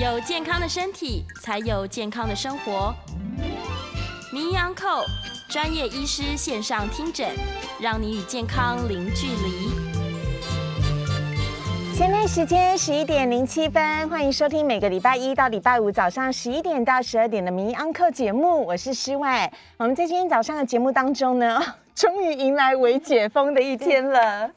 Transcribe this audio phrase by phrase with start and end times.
[0.00, 2.94] 有健康的身体，才有健康的生活。
[4.32, 5.04] 名医安扣
[5.48, 7.28] 专业医师线上听诊，
[7.80, 9.70] 让你与健康零距离。
[11.96, 19.52] 现在时间十一点零七分，欢迎收听每个礼拜一到礼拜五早上十一点到十二点的名医安扣节目，我是诗外。
[19.78, 21.60] 我们在今天早上的节目当中呢。
[21.98, 24.48] 终于迎来为解封的一天了。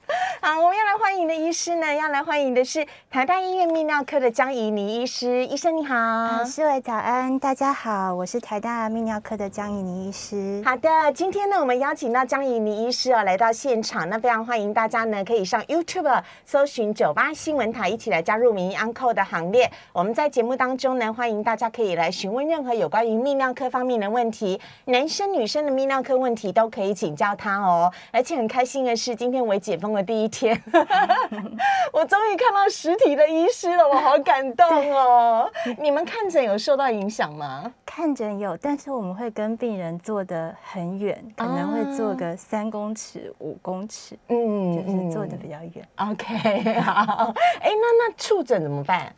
[0.44, 5.46] 好，我们要来欢迎的医师呢，要来欢迎的是台大医院泌尿科的江怡妮医师。
[5.46, 10.60] 医生你好，四位早安，大家好，我是台大泌尿科的江怡妮医师。
[10.66, 19.72] 好的，今天呢，我们邀请到江怡妮医师哦来到现场，那非常欢迎大家呢可以上 YouTube 搜寻九八新闻台，一起来加入名医 Uncle 的行列。
[19.94, 27.36] 我们在节目当中呢，欢迎大家可以来询问任何有关于泌尿科方面的问题，男生女生的泌尿科问题都可以请教。
[27.36, 30.60] 他哦，而且很开心的是，今天为解封的第一天，
[31.94, 35.52] 我终于看到实体的医师了，我好感动哦。
[35.78, 37.72] 你们看诊有受到影响吗？
[37.86, 45.88] 看诊有，但是我们会跟病人坐得很远，可能会坐个三公尺、五公尺，嗯，就是坐的比较远。
[45.98, 47.34] OK，好。
[47.60, 49.14] 哎，那那触诊怎么办？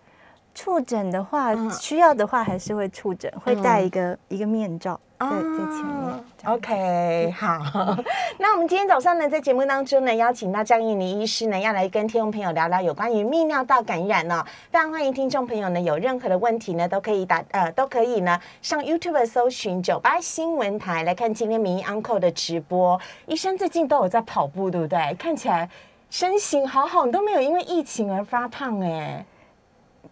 [0.53, 4.99] 触诊的话，需要的话还是会触诊，会戴一个一个面罩。
[5.19, 7.95] 在在前面，OK，好。
[8.37, 14.45] 那我们今天早上呢，在节目当中呢，邀请到张怡妮医师呢，要来跟听众朋友聊聊有关于泌尿道感染呢。
[14.69, 22.99] 非常欢迎听众朋友呢，有任何的问题呢，都可以打呃，都可以呢，上 YouTube 搜寻九八新闻台来看今天名医 Uncle 的直播。
[23.25, 25.15] 医生最近都有在跑步，对不对？
[25.17, 25.69] 看起来
[26.09, 29.25] 身形好好，你都没有因为疫情而发胖哎。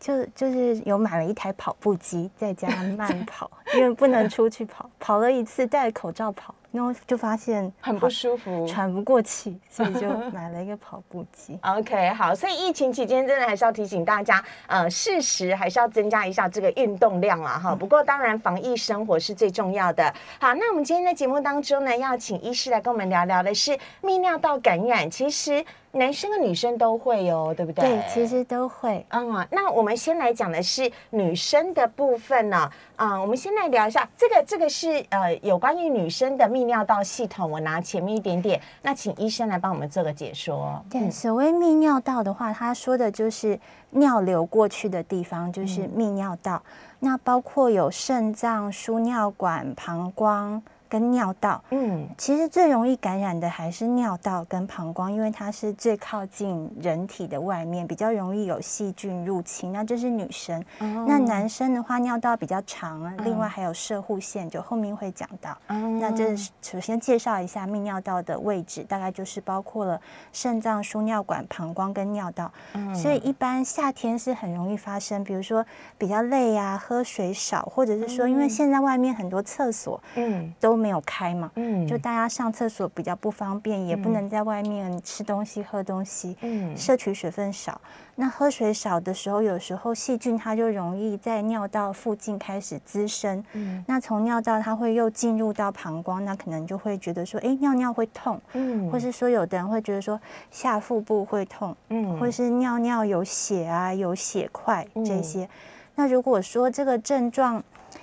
[0.02, 6.54] 就就是有买了一台跑步机，在家 慢跑，因为不能出去跑，跑了一次戴口罩跑。
[6.72, 11.60] 然后就发现很不舒服，喘不过气，所以就 买了一个跑步机。
[11.64, 17.76] OK，好，所以疫情期间真的还是要提醒大家，呃，适时还是要增加一下这个运动量啊哈。
[17.76, 20.14] 不过当然，防疫生活是最重要的。
[20.40, 25.12] 好，那我们今天在节目当中呢，要请医师来跟我们聊聊的是泌尿道感染。
[25.12, 27.84] 其实男生和女生都会哦，对不对？
[27.84, 29.06] 对，其实都会。
[29.10, 32.70] 嗯，那我们先来讲的是女生的部分呢。
[32.96, 37.50] 啊，我们先来聊一下这个，这个是呃有关于女生的泌尿道系统。
[37.50, 40.82] 我拿前面一点点，那请医生来帮我们做个解说。
[40.90, 43.60] 对，所谓泌尿道的话，他说的就是
[43.90, 46.62] 尿流过去的地方，就是泌尿道。
[47.00, 50.62] 那包括有肾脏、输尿管、膀胱。
[50.92, 59.72] 跟尿道，嗯，其实最容易感染的还是尿道跟膀胱，因为它是最靠近人体的外面，比较容易有细菌入侵。
[59.72, 60.62] 那这是女生，
[61.08, 65.58] 那男生的话，尿道比较长，另外还有射护腺，就后面会讲到。
[65.98, 69.98] 那这首先介绍一下泌尿道的位置，大概就是包括了
[70.34, 72.52] 肾脏、输尿管、膀胱跟尿道。
[72.94, 75.66] 所以一般夏天是很容易发生，比如说
[75.98, 80.81] 比较累啊，喝水少，或者是说因为现在外面很多厕所，嗯，都。
[80.82, 87.80] 没有开嘛，嗯，就大家上厕所比较不方便，也不能在外面吃东西、喝东西，嗯，摄取水分少。
[88.16, 100.20] 那喝水少的时候，有时候细菌它就容易在尿道附近开始滋生，嗯，那从尿道它会又进入到膀胱，那可能就会觉得说，哎，尿尿会痛，嗯，或是说有的人会觉得说
[100.52, 105.48] 下腹部会痛，嗯，或是尿尿有血啊，有血块这些。
[105.96, 107.62] 那如果说这个症状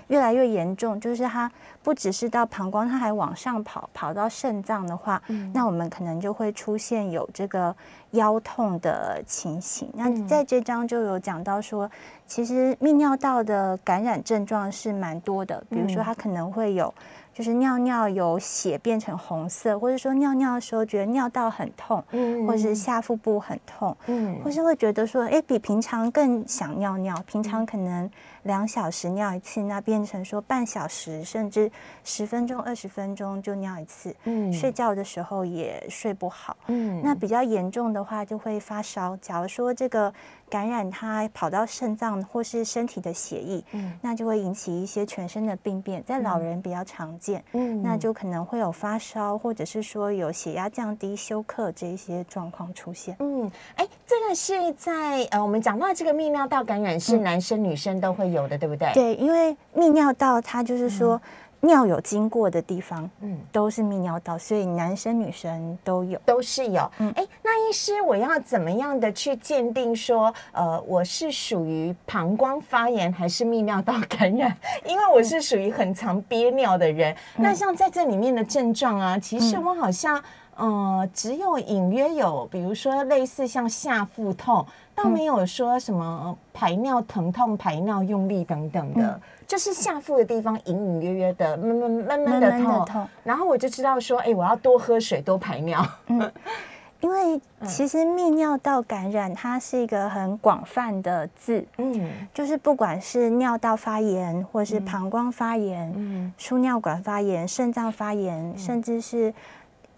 [0.09, 1.51] 越来越严重，就是它。
[1.81, 5.23] 不只是到膀胱，它还往上跑，跑到肾脏的话，
[5.55, 7.75] 那我们可能就会出现有这个
[8.11, 9.91] 腰痛的情形。
[9.95, 11.91] 那在这章就有讲到说，
[12.27, 16.93] 其实泌尿道的感染症状是蛮多的，比如说它可能会有。
[17.33, 28.11] 就是尿尿有血变成红色，或者说尿尿的时候觉得尿道很痛，嗯，或者是下腹部很痛，嗯，或是会觉得说，哎，比平常更想尿尿，平常可能
[28.49, 31.71] 两小时尿一次，那变成说半小时甚至
[32.03, 39.17] 十分钟、二十分钟就尿一次，嗯，睡觉的时候也睡不好，嗯，那比较严重的话就会发烧。
[39.19, 40.13] 假如说这个。
[40.51, 47.99] 感染它跑到肾脏或是身体的血液，嗯，那就会引起一些全身的病变，在老人比较常见，嗯，那。
[47.99, 53.15] 就可能会有发烧，或者是说有血压降低、休克这些状况出现。
[53.19, 58.93] 嗯，哎，这个是在呃，我们讲到这个泌尿道感染是男生女生都会有的，对不对？
[58.93, 61.21] 对，因为泌尿道它就是说。
[61.61, 66.89] 尿有经过的地方，嗯，都是泌尿道，所以男生女生都有，都是有。
[67.01, 74.57] 嗯，哎，那医师，我要怎么样的去鉴定说，呃，我是属于膀胱发炎还是泌尿道感染？
[74.87, 77.13] 因为我是属于很常憋尿的人。
[77.35, 80.23] 那像在这里面的症状啊，其实我好像。
[80.59, 92.51] 呃，只有隐约有，比如说类似像下腹痛，倒没有说什么排尿疼痛、排尿用力等等的，就是下腹的地方隐隐约约的闷闷闷闷的
[92.85, 93.09] 痛。
[93.23, 95.81] 然后我就知道说，哎，我要多喝水，多排尿。
[96.09, 96.29] 嗯，
[96.99, 109.33] 因为其实泌尿道感染它是一个很广泛的字，嗯，就是不管是尿道发炎，或是膀胱发炎，嗯，输尿管发炎、肾脏发炎，甚至是。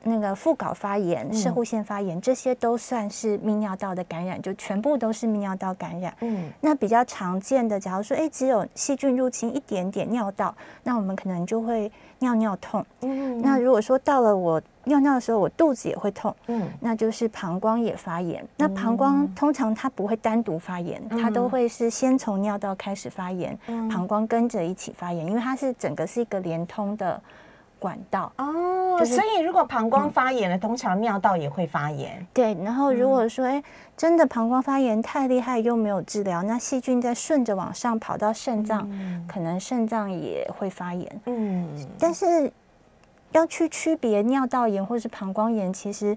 [0.02, 6.14] 那个副睾发炎、射护腺发炎，这些都算是泌尿道的感染，就全部都是泌尿道感染。
[6.20, 12.84] 嗯，那比较常见的，假如说，哎，只有细菌入侵一点点尿道，那我们可能就会尿尿痛。
[13.02, 18.42] 嗯，那如果说到了我尿尿的时候，我肚子也会痛，嗯，那就是膀胱也发炎。
[18.56, 23.58] 那膀胱通常它不会单独发炎，它都会是先从尿道开始发炎，
[23.90, 27.20] 膀胱跟着一起发炎，因为它是整个是一个连通的。
[27.80, 32.24] 管道哦，所以如果膀胱发炎了，通常尿道也会发炎。
[32.32, 33.60] 对，然后如果说哎，
[33.96, 38.88] 真的膀胱发炎太厉害又没有治疗，那细菌再顺着往上跑到肾脏，
[39.26, 41.20] 可能肾脏也会发炎。
[41.24, 41.66] 嗯，
[41.98, 42.52] 但是
[43.32, 46.16] 要去区别尿道炎或是膀胱炎，其实。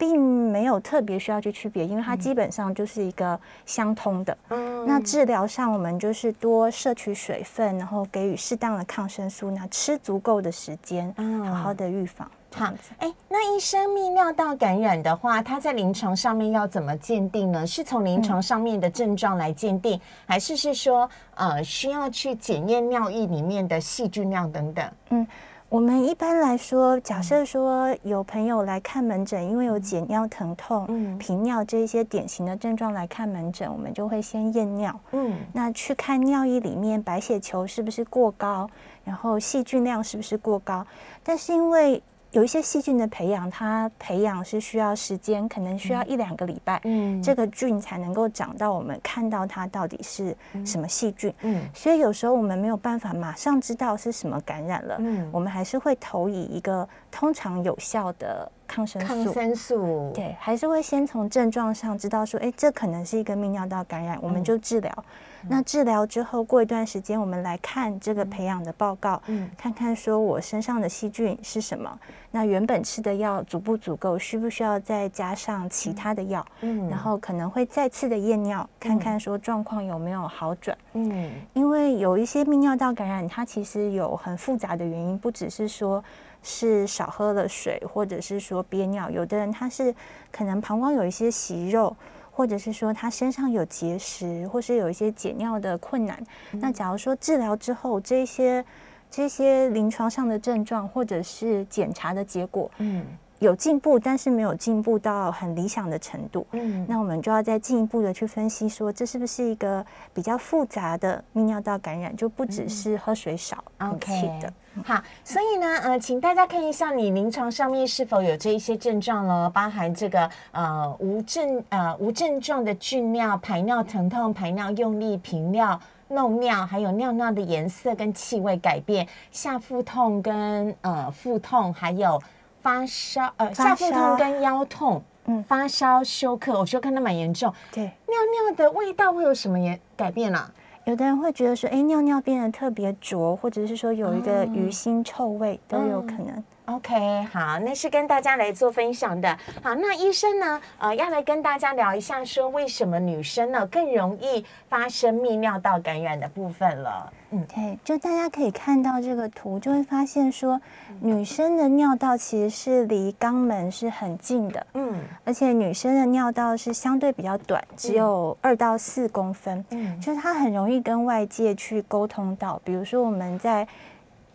[0.00, 4.34] 并没有特别需要去区别，因为它基本上就是一个相通的。
[4.48, 11.14] 嗯，那治疗上我们就是多摄取水分，然后给予适当的抗生素，那吃足够的时间，
[11.44, 12.26] 好好的预防。
[12.50, 17.66] 这样子，哎，那医生泌尿道感染的话，它在临床上面要怎么鉴定呢？
[17.66, 24.90] 是从临床上面的症状来鉴定，还是是说呃需要去检验尿液里面的细菌量等等？
[25.10, 25.26] 嗯。
[25.70, 34.98] 我们一般来说，假设说有朋友来看门诊，因为有解尿疼痛、频尿这一些典型的症状来看门诊，我们就会先验尿。
[35.12, 38.68] 嗯，那去看尿液里面白血球是不是过高，
[39.04, 40.84] 然后细菌量是不是过高。
[41.22, 42.02] 但是因为
[42.32, 65.04] 有一些细菌的培养，它培养是需要时间，可能需要一两个礼拜，嗯，这个菌才能够长到我们看到它到底是什么细菌，嗯，所以有时候我们没有办法马上知道是什么感染了，嗯，我们还是会投以一个通常有效的抗生素，抗生素，对，还是会先从症状上知道说，哎，这可能是一个泌尿道感染，我们就治疗。
[65.48, 71.98] 那治疗之后，过一段时间，我们来看这个培养的报告，嗯，看看说我身上的细菌是什么。
[72.32, 76.44] 那原本吃的药足不足够，需不需要再加上其他的药？
[76.60, 80.76] 嗯，然后可能会再次的验尿，看看说状况有没有好转。
[80.92, 86.04] 嗯，因为有一些泌尿道感染，它其实有很复杂的原因，不只是说
[86.42, 89.92] 是少喝了水，或者是说憋尿，有的人他是
[90.30, 91.96] 可能膀胱有一些息肉。
[92.40, 96.18] 或者是说他身上有结石，或是有一些解尿的困难。
[96.52, 98.64] 那假如说治疗之后，这些
[99.10, 103.04] 这些临床上的症状，或者是检查的结果，嗯。
[103.40, 106.46] 有进步，但是没有进步到很理想的程度。
[106.52, 109.84] 嗯，那我们就要再进一步的去分析，说这是不是一个
[110.14, 114.52] 比较复杂的泌尿道感染，就不只是喝水少引起的。
[114.84, 132.20] 好，所以呢，呃，请大家看一下你临床上面是否有这一些症状了，包含这个呃无症呃无症状的菌尿、排尿疼痛、排尿用力、频尿、漏尿，还有尿尿的颜色跟气味改变、下腹痛跟呃腹痛，还有。
[132.62, 137.52] 发烧，呃，下腹痛跟腰痛，嗯，发烧休克，我休克的蛮严重。
[137.72, 140.50] 对，尿尿的味道会有什么也改变啊？
[140.84, 146.42] 有的人会觉得说，哎，尿尿变得特别浊，或者是说有一个鱼腥臭味，都有可能。
[146.70, 149.36] OK，好，那是跟大家来做分享的。
[149.60, 150.60] 好，那医生呢？
[150.78, 157.12] 呃，要来跟大家聊一下，说为什么女生呢更容易发生泌尿道感染的部分了。
[157.32, 160.60] 嗯，对，就大家可以看到这个图，就会发现说，
[161.00, 164.64] 女生的尿道其实是离肛门是很近的。
[164.74, 169.64] 嗯，而且女生的尿道是相对比较短，只有二到四公分。
[169.70, 173.66] 嗯，就是它很容易跟外界去沟通到，比如说我们在。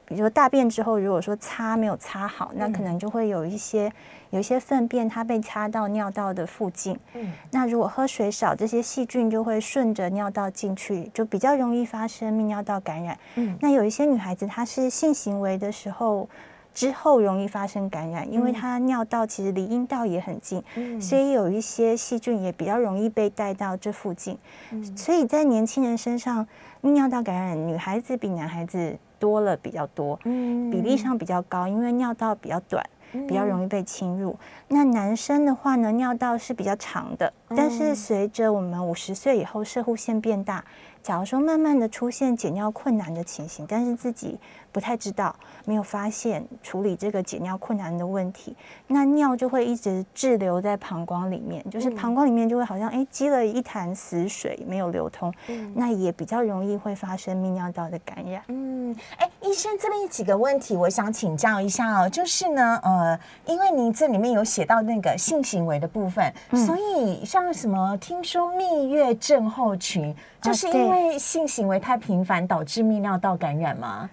[0.05, 3.91] 比如说大便之后，如果说擦没有擦好，那可能就会有一些
[4.29, 6.97] 有一些粪便，它被擦到尿道的附近。
[7.13, 13.17] 嗯，那如果喝水少，这些细菌就会顺着尿道进去，就比较容易发生泌尿道感染。
[13.35, 16.27] 嗯，那有一些女孩子她是性行为的时候
[16.73, 20.61] 之后容易发生感染，因为她尿道其实离阴道也很近，
[20.99, 24.37] 所以有一些细菌也比较容易被带到这附近。
[24.71, 26.45] 嗯，所以在年轻人身上，
[26.85, 28.97] 泌尿道感染，女孩子比男孩子。
[29.17, 32.85] 多了比较多，嗯，比例上比较高，因为尿道比较短，
[33.27, 34.35] 比较容易被侵入。
[34.67, 40.63] 那男生的话呢，尿道是比较长的，但是随着我们五十岁以后，射护腺变大。
[41.01, 44.37] 假如说慢慢的出现解尿困难的情形，但是自己
[44.75, 48.53] 不太知道，没有发现处理这个解尿困难的问题，
[48.87, 55.33] 那尿就会一直滞留在膀胱里面，就是膀胱里面就会好像哎积了一潭死水没有流通，
[55.73, 58.41] 那也比较容易会发生泌尿道的感染。
[58.49, 70.95] 嗯，哎，医生这边几个问题我想请教一下哦，就是呢，呃，因为您这里面有写到那个性行为的部分，所以像什么听说蜜月症候群，就是因为。
[70.95, 74.09] 因为性行为太频繁导致泌尿道感染吗？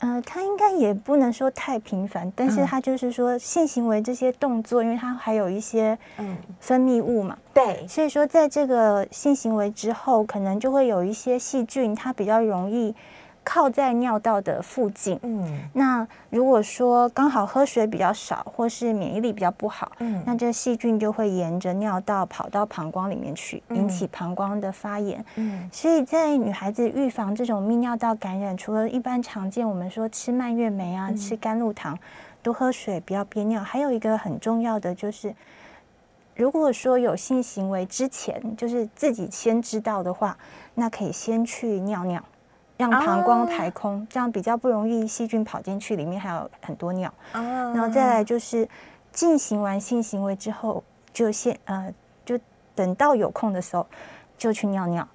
[0.00, 12.94] 嗯呃，它应该也不能说太频繁，但是它就是说性行为这些动作，因为它还有一些嗯分泌物嘛，对，所以说在这个性行为之后，可能就会有一些细菌，它比较容易。
[13.42, 31.98] 靠在尿道的附近，嗯，那如果说刚好喝水比较少，或是免疫力比较不好，嗯，那这细菌就会沿着尿道跑到膀胱里面去，引起膀胱的发炎，嗯，所以在女孩子预防这种泌尿道感染，除了一般常见我们说吃蔓越莓啊，吃甘露糖，
[32.42, 35.34] 多喝水，不要憋尿，还有一个很重要的就是，
[36.36, 40.36] 如果说有性行为之前，就是自己先知道的话，
[40.74, 42.22] 那可以先去尿尿。
[42.80, 47.12] 让膀胱排空，这样比较不容易细菌跑进去，里面还有很多尿。
[47.32, 48.66] 然后再来就是
[49.12, 50.82] 进行完性行为之后，
[51.12, 51.92] 就先呃，
[52.24, 52.38] 就
[52.74, 53.86] 等到有空的时候
[54.38, 55.06] 就去尿尿。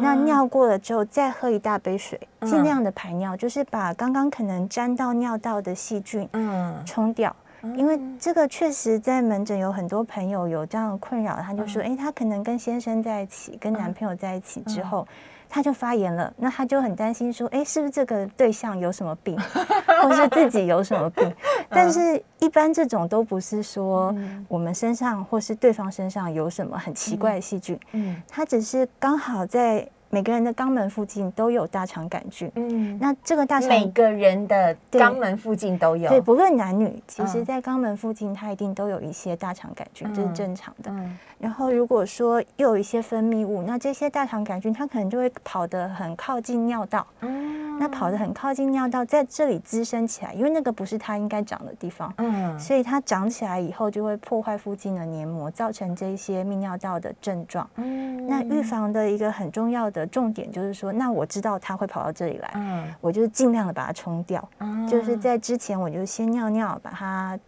[0.00, 7.34] 那尿过了之后，再喝一大杯水，尽量的排尿，就是把刚刚可能沾到尿道的细菌嗯冲掉。
[7.74, 15.04] 因为这个确实在门诊有很多朋友有这样的困扰，他就说，哎，他可能跟先生在一起，跟男朋友在一起之后。
[15.48, 19.38] 他就发炎了，那他就很担心说，哎，是不是这个对象有什么病，
[20.02, 21.34] 或是自己有什么病？
[21.68, 24.14] 但是，一般这种都不是说
[24.46, 29.88] 我们身上或是对方身上有什么很奇怪的细菌，嗯，他只是刚好在。
[30.10, 40.90] 每个人的肛门附近都有大肠杆菌，嗯，那这个大肠每个人的肛门附近都有，对，不论男女，其实在肛门附近它一定都有一些大肠杆菌，这是正常的。
[41.38, 57.68] 然后如果说又有一些分泌物，那这些大肠杆菌它可能就会跑得很靠近尿道，嗯那跑得很靠近尿道，在这里滋生起来，因为那个不是它应该长的地方，嗯，所以它长起来以后就会破坏附近的黏膜，造成这些泌尿道的症状。
[57.76, 59.97] 嗯，那预防的一个很重要的。
[59.98, 64.48] 的重点就是说，那我知道他会跑到这里来，嗯，我就尽量的把它冲掉，
[64.88, 67.38] 就是在之前我就先尿尿，把它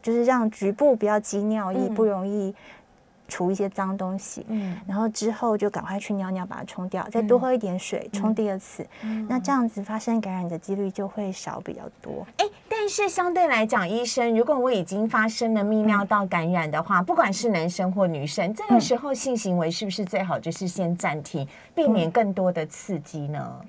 [0.00, 2.54] 就是让局部不要积尿液，不容易。
[3.28, 8.86] 除一些脏东西，嗯，然后之后就赶快去尿尿把它冲掉，再多喝一点水，冲第二次，
[9.28, 12.26] 那这样子发生感染的几率就会少比较多。
[12.38, 23.60] 哎，但是相对来讲，医生，如果我已经发生了泌尿道感染的话，不管是男生或女生，这个时候性行为是不是最好就是先暂停，避免更多的刺激呢？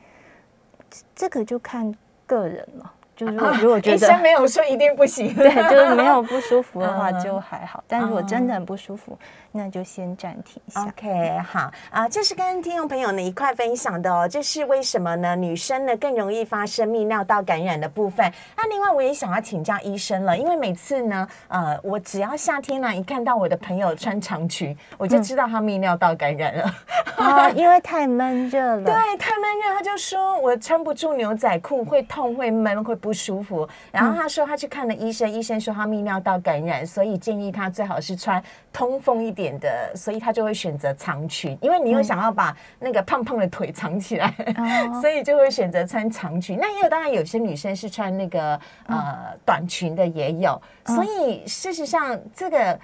[1.15, 1.93] 这个就看
[2.25, 2.93] 个人了。
[3.17, 7.83] 就是 如果觉得医生没有说一定不行，对，就是没有不舒服的话 就还好。
[7.87, 9.17] 但如果真的很不舒服，
[9.51, 10.83] 那就先暂停一下。
[10.83, 14.27] OK，好啊，这是跟听众朋友呢一块分享的哦。
[14.29, 15.35] 这是为什么呢？
[15.35, 18.31] 女生呢更容易发生泌尿道感染的部分。
[18.55, 26.71] 那另外我也想要请教医生了，因为每次呢，呃，我只要夏天呢一看到我的朋友穿长裙，我就知道他泌尿道感染了。
[27.15, 28.83] 啊，因为太闷热了。
[28.85, 32.95] 对，太闷热，他就说我穿不住牛仔裤，会痛，会闷，会。
[33.06, 44.33] 不舒服，然后他说他去看了医生，医生说他泌尿道感染，所以建议他最好是穿通风一点的，所以他就会选择长裙，因为你又想要把那个胖胖的腿藏起来，
[45.01, 46.57] 所以就会选择穿长裙。
[46.59, 52.79] 那也有当然有些女生是穿那个呃短裙的也有，所以事实上这个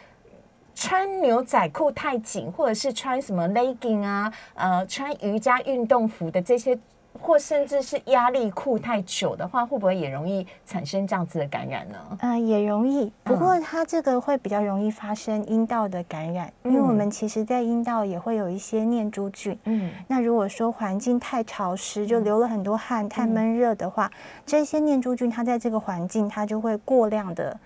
[0.74, 6.78] 穿牛仔裤太紧，或者是穿什么 legging 啊，呃穿瑜伽运动服的这些。
[7.22, 11.98] 或甚至是压力裤太久的话，会不会也容易产生这样子的感染呢？
[12.22, 13.12] 嗯，也容易。
[13.24, 19.58] 不过它这个会比较容易发生阴道的感染，因为我们其实在阴道也会有一些念珠菌。
[19.66, 24.12] 嗯，那如果说环境太潮湿，就流了很多汗，太闷热的话，
[24.46, 27.58] 这些念珠菌它在这个环境它就会过量的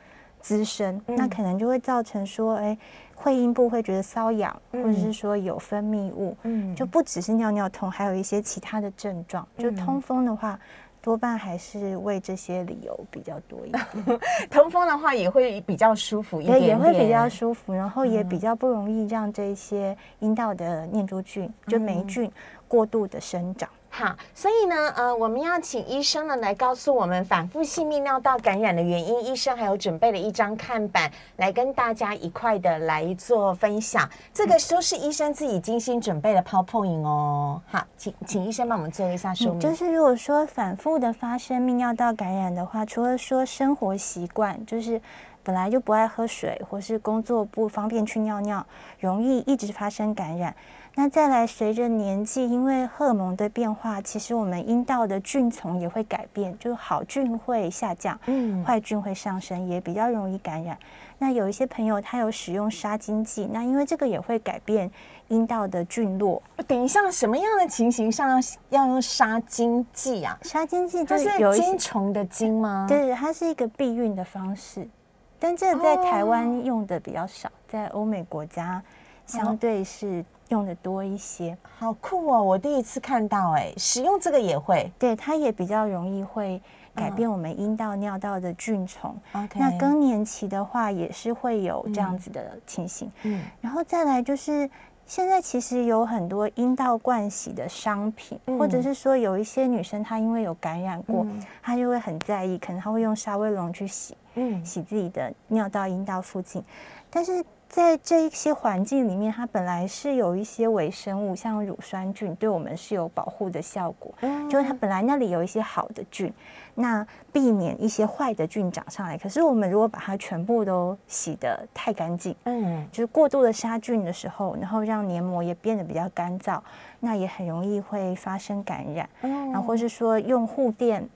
[0.41, 2.77] 滋生，那可能就会造成说，哎。
[3.19, 9.45] 会阴部会觉得瘙痒，或者是说有分泌物，嗯，就不只是尿尿痛，还有一些其他的症状。
[9.57, 10.57] 就通风的话，
[11.01, 13.83] 多半还是为这些理由比较多一点。
[14.51, 22.31] 通风的话也会比较舒服一点，也会比较舒服，然后也比较不容易让这些阴道的念珠菌就霉菌
[22.67, 23.67] 过度的生长。
[23.89, 29.25] 好，所以呢，呃，我们要请医生呢来告诉我们反复性泌尿道感染的原因。
[29.25, 34.07] 医生还有准备了一张看板来跟大家一块的来做分享。
[34.31, 37.59] 这个都是医生自己精心准备的 PPT 哦。
[37.65, 39.59] 好，请请医生帮我们做一下说明。
[39.59, 45.01] 就是如果说反复的发生泌尿道感染的话，除了说生活习惯，就是
[45.43, 48.63] 本来就不爱喝水，或是工作不方便去尿尿，
[48.99, 50.53] 容易一直发生感染。
[50.99, 60.75] 那再来，随着年纪，因为荷尔蒙的变化，其实我们阴道的菌丛也会改变，就是好菌会下降，嗯，坏菌会上升，也比较容易感染。
[61.19, 64.89] 那有一些朋友他有使用杀菌剂，那因为这个也会改变
[65.27, 66.41] 阴道的菌落。
[66.65, 68.39] 等一下，什么样的情形上要
[68.69, 70.35] 要用杀菌剂啊？
[70.41, 72.87] 杀菌剂就是有精虫的精吗？
[72.89, 74.89] 对，它是一个避孕的方式，
[75.37, 78.81] 但这个在台湾用的比较少，在欧美国家
[79.27, 80.25] 相对是。
[80.49, 82.41] 用的多一些，好酷哦！
[82.41, 86.61] 我第一次看到，哎，使用这个也会，对，它也比较容易会
[86.95, 89.15] 改变我们阴道、尿道的菌虫。
[89.33, 93.11] OK，那更年期的话也是会有这样子的情形。
[93.23, 94.69] 嗯，然后再来就是
[95.05, 101.25] 现在其实有很多阴道灌洗的商品，或者是说有一些女生她因为有感染过，
[101.61, 106.63] 她就会很在意，可能她会用沙威龙去洗，嗯，洗自己的尿道、阴道附近，
[107.09, 107.43] 但是。
[107.69, 114.13] 在这一些环境里面，它本来是有一些微生物，像乳酸菌，对我们是有保护的效果。
[114.21, 116.33] 嗯，就是它本来那里有一些好的菌，
[116.75, 119.17] 那避免一些坏的菌长上来。
[119.17, 126.59] 可是我们如果把它全部都洗得太干净，嗯，就是过度的杀菌的时候，然后让黏膜也变得比较干燥，
[126.99, 129.07] 那也很容易会发生感染。
[129.21, 131.07] 嗯，然后或是说用护垫。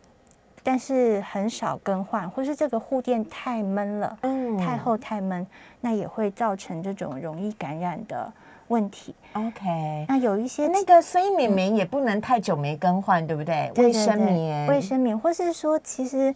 [0.63, 5.45] 但是很少更换，或是这个护垫太闷了，嗯，太厚太闷，
[5.81, 8.31] 那也会造成这种容易感染的
[8.67, 9.15] 问题。
[9.33, 13.71] OK，那有一些那个所以棉棉也不能太久没更换，对不对？
[13.77, 16.33] 卫生棉，卫生棉，或是说其实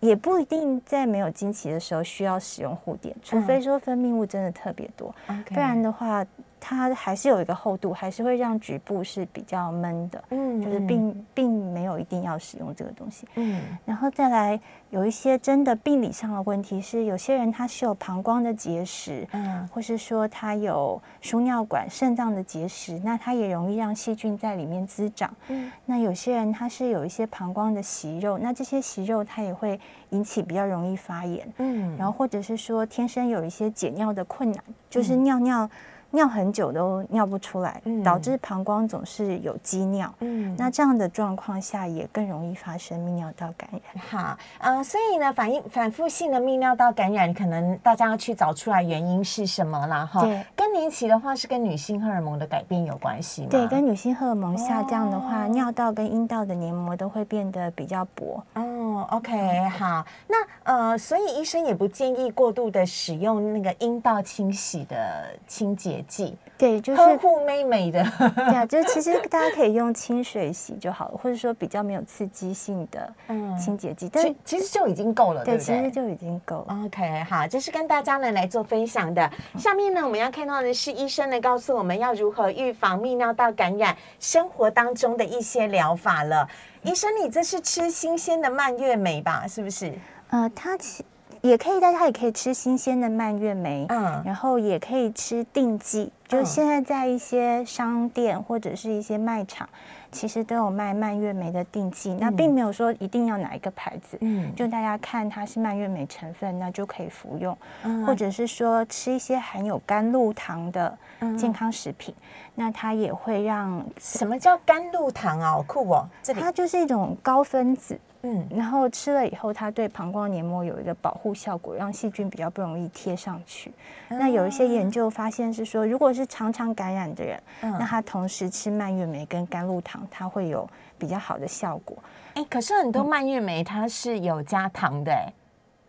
[0.00, 5.14] 也不一定在没有经期的时候需要使用护垫，除非说分泌物真的特别多，
[5.46, 6.24] 不然的话。
[6.64, 14.58] 它还是有一个厚度，还是会让局部是比较闷的，嗯，就是并并没有一定要使用这个东西，嗯，然后再来
[14.90, 35.68] 有一些真的病理上的问题是，有些人他是有膀胱的结石，嗯，或是说他有输尿管、肾脏的结石，那他也容易让细菌在里面滋长，嗯，那有些人他是有一些膀胱的息肉，那这些息肉它也会引起比较容易发炎，嗯，然后或者是说天生有一些解尿的困难，就是尿尿。
[36.12, 40.12] 尿很久都尿不出来，导致膀胱总是有积尿。
[40.20, 44.04] 嗯，那这样的状况下也更容易发生泌尿道感染。
[44.06, 50.04] 好，呃，所以呢，反应反复性的泌尿道感染，可能大家要去找出来原因是什么啦。
[50.04, 50.20] 哈。
[50.20, 53.48] 对，更年期的话是跟女性荷尔蒙的改变有关系吗？
[53.50, 58.44] 对，跟女性荷尔蒙下降的话，尿道跟阴道的黏膜都会变得比较薄。
[58.54, 66.01] 哦，OK，好，那呃，所以医生也不建议过度的使用那个阴道清洗的清洁。
[66.02, 68.04] 剂对，就是呵护妹妹的，
[68.36, 73.12] 对啊，就是其实大家可以用清水洗就好了，或者说比较没有刺激性的
[73.58, 76.84] 清洁剂，但其实就已经够了，对，其实就已经够了。
[76.84, 79.28] OK，好，这是跟大家呢来做分享的。
[79.58, 86.48] 下面呢，我们要看到的是医生呢告诉我们要如何预防泌尿道感染，生活当中的一些疗法了。
[86.82, 89.46] 医生，你这是吃新鲜的蔓越莓吧？
[89.48, 89.92] 是不是？
[90.30, 91.04] 呃，它其。
[91.42, 99.68] 也可以，大家也可以吃新鲜的蔓越莓，嗯，然后也可以吃定剂，就现在在一些商店或者是一些卖场，
[100.12, 102.14] 其实都有卖蔓越莓的定剂。
[102.14, 107.58] 那并没有说一定要哪一个牌子，嗯，就大家看它是蔓越莓成分，那就可以服用，
[108.06, 110.96] 或者是说吃一些含有甘露糖的
[111.36, 112.14] 健康食品，
[112.54, 115.50] 那它也会让什么叫甘露糖啊？
[115.50, 117.98] 好酷哦，这里它就是一种高分子。
[118.22, 123.72] 嗯，然后吃了以后，它对膀胱黏膜有一个保护效果，让细菌比较不容易贴上去。
[124.08, 131.96] 那有一些研究发现是说，如果是常常感染的人，那他同时吃蔓越莓跟甘露糖，它会有比较好的效果。
[132.34, 135.32] 哎，可是很多蔓越莓它是有加糖的，哎。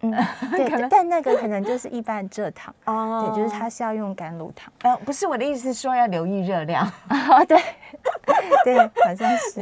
[0.03, 0.11] 嗯，
[0.51, 4.71] 对，但那个可能就是一般蔗糖哦，对，就是它是要用甘露糖。
[4.83, 7.57] 呃，不是我的意思是说要留意热量 哦，对，
[8.65, 9.61] 对，好像是。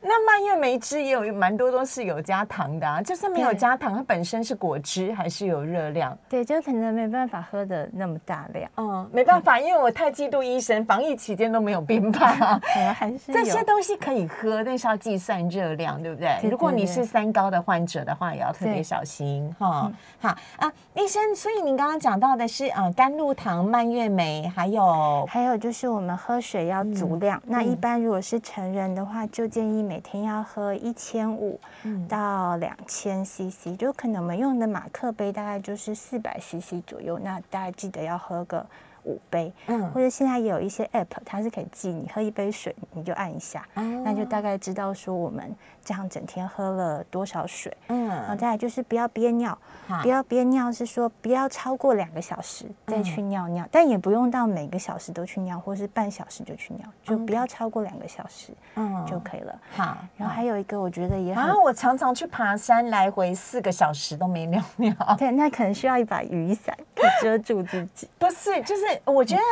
[0.00, 6.16] 那蔓越莓汁也有蛮多都是有加糖的啊，就算没有加糖，它本身是果汁，还是有热量。
[6.28, 8.70] 对，就可能没办法喝的那么大量。
[8.76, 12.60] 嗯，没办法，因为我太嫉妒医生，防疫期间都没有变胖。
[12.94, 16.38] 还是这些东西可以喝，但是要计算热量，对不对？
[16.50, 19.77] 如果你是三高的患者的话，也要特别小心哈。
[20.20, 27.42] 好啊，医生，所以您刚刚讲到的是呃甘露糖、蔓越莓，还有还有就是我们喝水要足量。
[27.46, 31.60] 那一般如果果是成人的话，就建议每天要喝一千五
[32.08, 38.66] 到两千 CC，就可能我们用的马克杯大概就是四百 CC 左右，那大家记得要喝个。
[39.08, 49.56] 五杯，嗯，或者现在也有一些 app，它是可以记你喝一杯水，你就按一下，嗯那就大概知道说我们这样整天喝了多少水，嗯，然后再来就是不要憋尿，
[50.02, 59.58] 不要憋尿是说不要超过两个小时再去尿尿，但也不用到每个小时都去尿，或是半小时就去尿，就不要超过两个小时，嗯，就可以了。
[59.70, 68.97] 好，然后还有一个我觉得也很，我常常去爬山，来回四个小时都没尿尿， 对，那可能需要一把雨伞可遮住自己，不是，就是。
[69.04, 69.42] 我觉得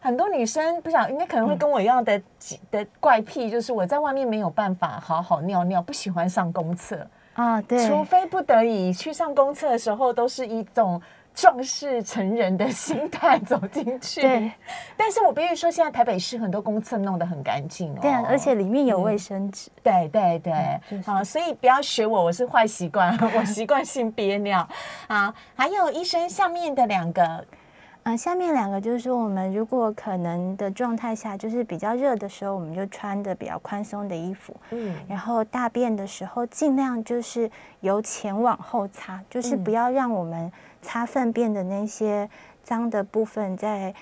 [0.00, 2.20] 很多女生不想，应该可能会跟我一样的
[2.70, 7.60] 的怪癖，就是我在外面没有办法好好尿尿，不喜欢上公厕啊。
[7.62, 11.00] 对，除非不得已去上公厕的时候，都是一种
[11.34, 14.20] 壮士成人的心态走进去。
[14.20, 14.52] 对，
[14.96, 17.98] 但是我必须说，现在台北市很多公厕弄得很干净哦。
[18.02, 19.70] 对啊，而且里面有卫生纸。
[19.82, 24.66] 对对对，好，所以不要学我，我是坏习惯， 我习惯性憋尿
[25.06, 25.34] 啊。
[25.54, 27.44] 还有医生下面的两个。
[28.04, 34.54] 嗯，下面两个就是说，我们如果可能的状态下，就是比较热的时候，我们就穿的比较宽松的衣服。
[34.70, 37.48] 嗯，然后大便的时候，尽量就是
[37.80, 40.50] 由前往后擦，就是不要让我们
[40.82, 42.28] 擦粪便的那些
[42.64, 43.94] 脏的部分在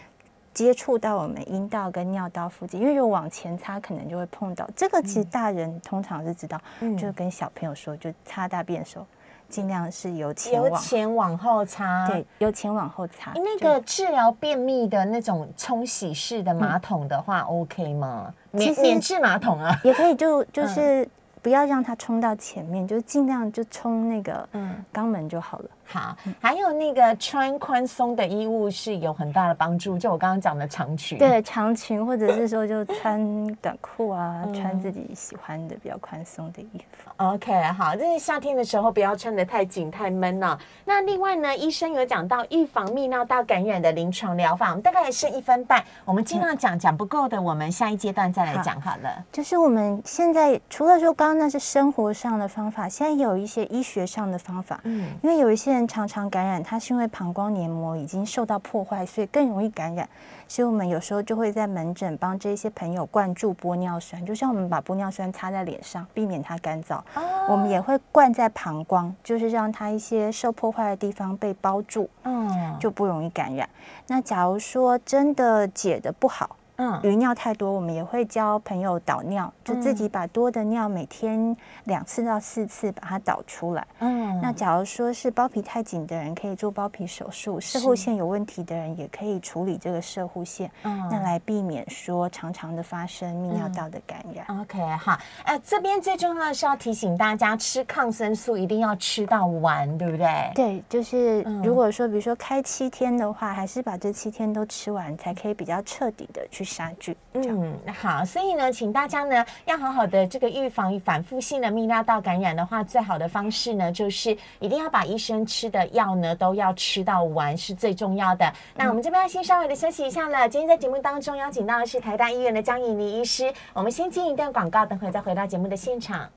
[0.55, 4.67] 接触到我们阴道跟尿道附近，因为如果往前擦，可能就会碰到。
[4.75, 6.59] 这个其实大人通常是知道，
[6.99, 9.07] 就跟小朋友说，就擦大便的时候。
[9.51, 13.33] 尽量是由前由前往后擦，对，由前往后擦。
[13.35, 18.33] 那个治疗便秘的那种冲洗式的马桶的话，OK 吗？
[18.53, 21.07] 免免治马桶啊，也可以，就就 是。
[21.43, 25.71] 不要让它冲到前面，就尽量就冲那个嗯肛门就好了。
[25.85, 31.19] 好，还有那个穿宽松的衣物是有很大的帮助，就我刚刚讲的长裙。
[31.19, 37.11] 对，长裙或者是说就穿短裤啊，穿自己喜欢的比较宽松的衣服。
[37.17, 40.57] OK，好，这是夏天的时候不要穿的太紧太闷了。
[40.85, 49.25] 那另外呢，医生有讲到预防泌尿道感染的临床疗法，我们大概剩一分半，我们尽量讲讲不够的，我们下一阶段再来讲好了。
[49.33, 51.30] 就是我们现在除了说刚。
[51.35, 54.81] 那是生活上的方法，现在有一些医学上的方法。
[54.85, 60.09] 嗯，因为有一些人常常感染，他是因为膀胱黏膜已经受到破坏，所以更容易感染。
[60.49, 67.01] 所以我们有时候就会在门诊帮这些朋友灌注玻尿酸，就像我们把玻尿酸擦在脸上，避免它干燥。
[67.49, 73.69] 我们也会灌在膀胱，就是让它一些受破坏的地方被包住，嗯，就不容易感染。
[74.09, 76.57] 那假如说真的解的不好。
[76.81, 83.87] 嗯，余尿太多，我们也会教朋友导尿，就自己把多的尿每天两次到四次把它导出来。
[83.99, 94.47] 嗯，那假如说是包皮太紧的人，可以做包皮手术；射护腺有问题的人，也可以处理这个射护腺，那来避免说常常的发生泌尿道的感染。
[94.61, 100.51] OK，好，哎，这边最重要的是要提醒大家，吃抗生素一定要吃到完，对不对？
[100.55, 106.65] 对，就是如果说比如说开七天的话，还是把这七天都吃完，才可以比较彻底的去。
[106.71, 114.31] 杀菌，嗯，好，所以呢，请大家呢要好好的这个预防反复性的泌尿道感染的话，最好的方式呢就是
[114.61, 118.53] 一定要把医生吃的药呢都要吃到完，是最重要的。
[118.77, 120.49] 那我们这边要先稍微的休息一下了。
[120.49, 126.31] 今天在节目当中邀请到的是台大医院的江以妮医师，我们先进一段广告，等会再回到节目的现场。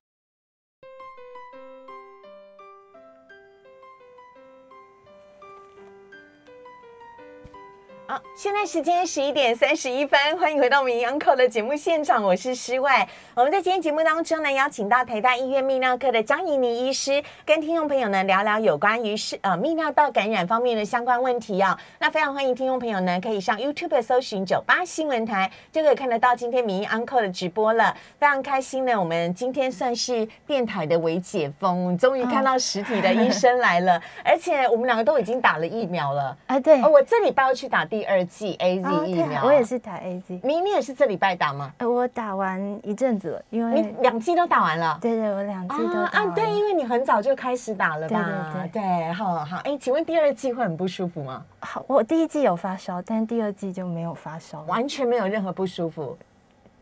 [8.36, 13.08] 现在时间十一点三十一分，欢迎回到我们营养课的节目现场，我是诗外。
[13.32, 21.78] 我们在今天节目当中呢，邀请到台大医院泌尿科的张怡妮医师，跟听众朋友呢聊聊有关于是呃泌尿道感染方面的相关问题哦。
[22.00, 27.96] 那非常欢迎听众朋友呢，可以上 YouTube 搜寻九八新闻台，就可以看得到今天民意安 e 的直播了。
[28.18, 36.36] 非常开心呢，我们今天算是电台的微解封，终于看到实体的医生来了，而且我们两个都已经打了疫苗了。
[36.48, 37.84] 啊，对，我这礼拜要去打。
[37.84, 40.40] 第二剂 A Z 疫苗，我也是打 A Z。
[40.42, 41.72] 你你也是这礼拜打吗？
[41.78, 44.98] 呃，我打完一阵子了，因为你两剂都打完了。
[45.00, 46.34] 对对，我两剂都打完。
[46.34, 48.52] 对，因为你很早就开始打了吧？
[48.52, 49.58] 对对对，好好。
[49.64, 51.44] 哎，请问第二剂会很不舒服吗？
[51.60, 56.16] 好，我第一剂有发烧，但第二剂就没有发烧，完全没有任何不舒服。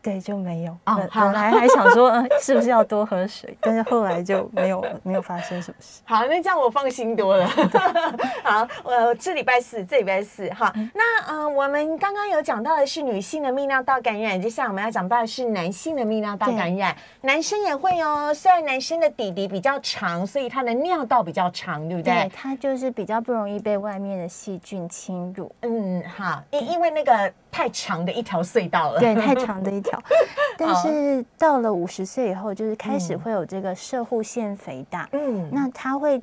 [0.03, 0.73] 对，就没有。
[0.85, 2.11] 哦，本来还想说，
[2.41, 3.57] 是不是要多喝水？
[3.61, 6.01] 但是后来就没有，没有发生什么事。
[6.03, 7.47] 好，那这样我放心多了。
[8.43, 10.73] 好，呃，这礼拜四，这礼拜四，哈。
[10.93, 16.93] 那呃，我们刚刚有讲到的是女性的泌尿道感染，接下来我们要讲到的是男性的泌尿道感染。
[17.21, 22.13] 男生也会哦，虽然男生的底底比较长，所以他的尿道比较长，对不对？
[22.13, 25.49] 对，他就是比较不容易被外面的细菌侵入。
[25.61, 28.99] 嗯，好，因因为那个太长的一条隧道了。
[28.99, 29.92] 对，太长的一条。
[29.93, 30.03] 条。
[30.57, 36.21] 但是到了五十岁以后，就是开始会有这个射护腺肥大，嗯，那它会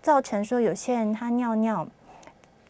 [0.00, 1.86] 造成说有些人他尿尿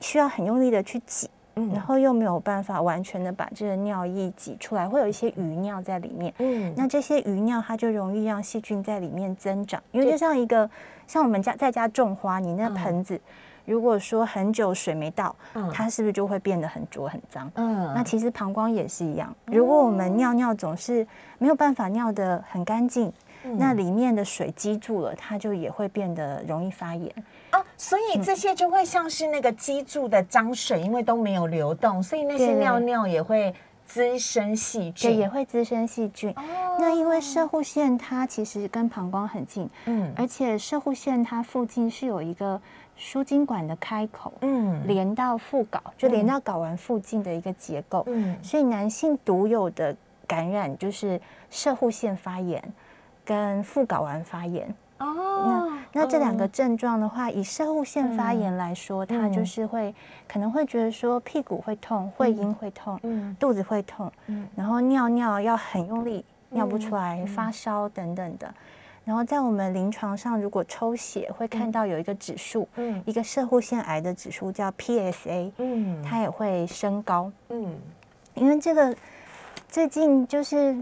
[0.00, 1.28] 需要很用力的去挤。
[1.56, 6.32] 嗯然后又没有办法完全的把这个尿液挤出来，会有一些余尿在里面。
[6.38, 10.70] 嗯那这些余尿它就容易让细菌在里面增长，因为就像一个
[11.08, 13.20] 像我们家在家种花，你那嗯盆子
[13.70, 15.70] 如果说很久水没到，嗯。
[15.72, 17.48] 它是不是就会变得很浊很脏？
[17.54, 17.92] 嗯。
[17.94, 21.06] 那其实膀胱也是一样，如果我们尿尿总是
[21.38, 23.12] 没有办法尿得很干净，
[23.44, 23.56] 嗯。
[23.56, 27.14] 那里面的水积住了，它就也会变得容易发炎。
[27.50, 33.54] 啊，所以这些就会像是那个积住的脏水，因为都没有流动，所以那些尿尿也会
[33.86, 35.10] 滋生细菌。
[35.10, 36.30] 对，也会滋生细菌。
[36.30, 36.42] 哦。
[36.78, 40.12] 那因为射护腺它其实跟膀胱很近，嗯。
[40.16, 42.60] 而且射护腺它附近是有一个
[43.00, 44.86] 输精管的开口，嗯。
[44.86, 48.04] 连到副睾，就连到睾丸附近的一个结构。
[48.08, 48.36] 嗯。
[48.42, 52.62] 所以男性独有的感染就是射护腺发炎
[53.24, 54.72] 跟副睾丸发炎。
[54.98, 59.94] 哦，那这两个嗯症状的话，以射护腺发炎来说，它嗯就是会
[60.28, 63.34] 可能会觉得说屁股会痛，会阴会痛，嗯。
[63.40, 64.46] 肚子会痛，嗯。
[64.54, 67.26] 然后尿尿要很用力，尿不出来，嗯。
[67.26, 68.54] 发烧等等的。
[69.10, 73.02] 然后在我们临床上，如果抽血会看到有一个指数，嗯。
[73.04, 76.00] 一个射护腺癌的指数叫 PSA，嗯。
[76.00, 77.28] 它也会升高。
[77.48, 77.76] 嗯。
[78.36, 78.94] 因为这个
[79.66, 80.80] 最近就是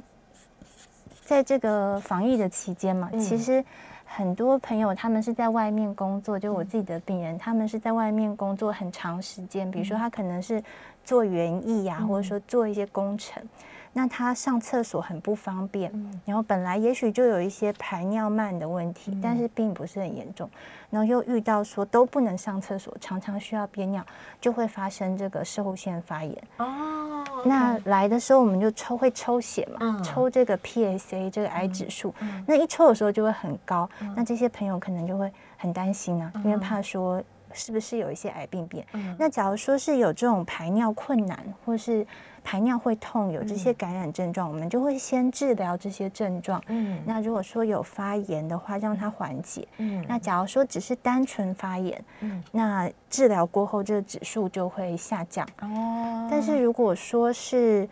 [1.24, 3.18] 在这个防疫的期间嘛，嗯。
[3.18, 3.64] 其实
[4.04, 10.62] 很多朋友他们是在外面工作，就我自己的病人，他们是在外面工作很长时间，比如说他可能是
[11.02, 13.42] 做园艺呀、或者说做一些工程。
[13.92, 15.92] 那他上厕所很不方便，
[16.24, 20.48] 然后本来也许就有一些排尿慢的问题，但是并不是很严重，
[20.90, 24.04] 然后又遇到说都不能上厕所，常常需要憋尿，
[24.40, 26.36] 就会发生这个射护腺发炎。
[26.58, 30.02] 哦，那来的时候我们就抽会抽血嘛，嗯。
[30.02, 32.14] 抽这个 PSA 这个癌指数，
[32.46, 34.12] 那一抽的时候就会很高，嗯。
[34.16, 37.22] 那这些朋友可能就会很担心啊，因为怕说
[37.52, 38.86] 是不是有一些癌病变。
[38.92, 39.16] 嗯。
[39.18, 42.06] 那假如说是有这种排尿困难，或是
[42.48, 46.58] 排尿会痛，有这些感染症状，我们就会先治疗这些症状。
[46.68, 49.68] 嗯那如果说有发炎的话，让它缓解。
[49.76, 55.46] 嗯那假如说只是单纯发炎，嗯那治疗过后这个指数就会下降。
[55.60, 57.86] 哦，但是如果说是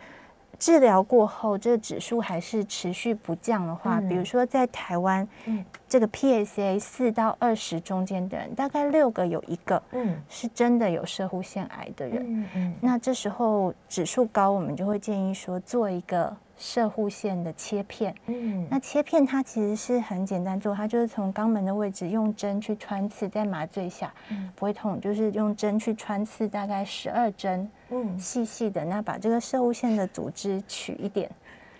[0.59, 5.63] 治疗过后，这个指数还是持续不降的话，嗯比如说在台湾，嗯。
[5.89, 10.21] 这个 PSA 四到二十中间的人，大概六个有一个嗯。
[10.27, 12.25] 是真的有射护腺癌的人。
[12.27, 12.75] 嗯嗯。
[12.81, 18.13] 那这时候指数高，我们就会建议说做一个射护线的切片。
[18.25, 31.29] 嗯那切片它其实是很简单做，它就是从肛门的位置用针去穿刺，在麻醉下嗯不会痛，就是用针去穿刺大概十二针，嗯，细细的，那把这个射护线的组织取一点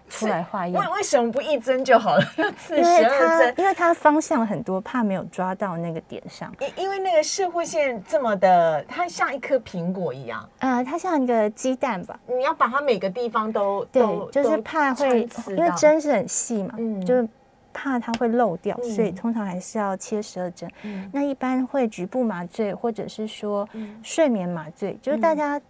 [0.09, 0.87] 出来化验为。
[0.93, 2.23] 为什么不一针就好了？
[2.37, 3.53] 要刺因为十二它针？
[3.57, 6.53] 因为它方向很多，怕没有抓到那个点上。
[6.59, 12.19] 因因为那个射护线这么的，它像一颗苹果一样，呃，它像一个鸡蛋吧？
[12.27, 17.27] 你要把它每个地方都对都，就是怕会因为到针是很细嘛，嗯就是
[17.73, 20.67] 怕它会漏掉，所以嗯通常还是要切十二针。
[20.83, 25.61] 嗯那一般会局部麻醉，或者是说嗯睡眠麻醉，就是大嗯家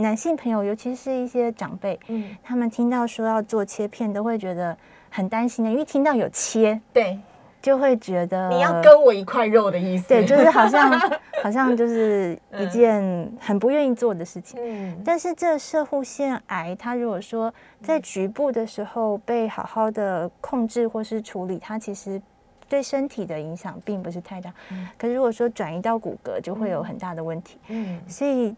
[0.00, 4.76] 男性朋友，尤其是一些长辈，嗯，他们听到说要做切片，都会觉得
[5.10, 7.18] 很担心的，因为听到有切，对，
[7.60, 10.90] 就会觉得你要跟我一块肉的意思，对，就是好像
[11.42, 14.58] 好像就是一件很不愿意做的事情。
[14.62, 15.02] 嗯。
[15.04, 22.20] 但是这射护腺癌，它如果说在局部的时候被好好的控制或是处理，它其实
[22.68, 24.50] 对身体的影响并不是太大。
[24.96, 27.58] 可是如果说转移到骨骼，就会有很大的问题。
[27.68, 28.00] 嗯。
[28.08, 28.54] 所以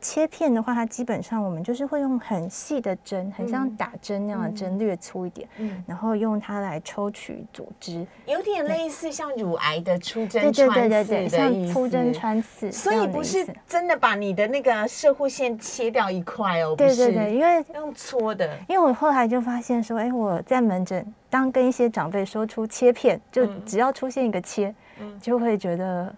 [0.00, 8.06] 切片的话，它基本上我们就是会用很细的针，很像打针那样的针，略粗一点，嗯，然后用它来抽取组织。
[8.26, 12.12] 有点类似像乳癌的出针对对对穿刺对对，像的意粗针。
[12.12, 23.62] 穿刺，所以不是真的把你的那个射护线切掉一块哦，对对对，因为用搓的，因为我后来就发现说，哎，我在门诊当跟一些长辈说出切片，就嗯。
[23.66, 25.18] 只要出现一个切，嗯。
[25.20, 26.14] 就会觉得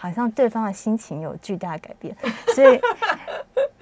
[0.00, 2.16] 好像对方的心情有巨大的改变，
[2.54, 2.80] 所以。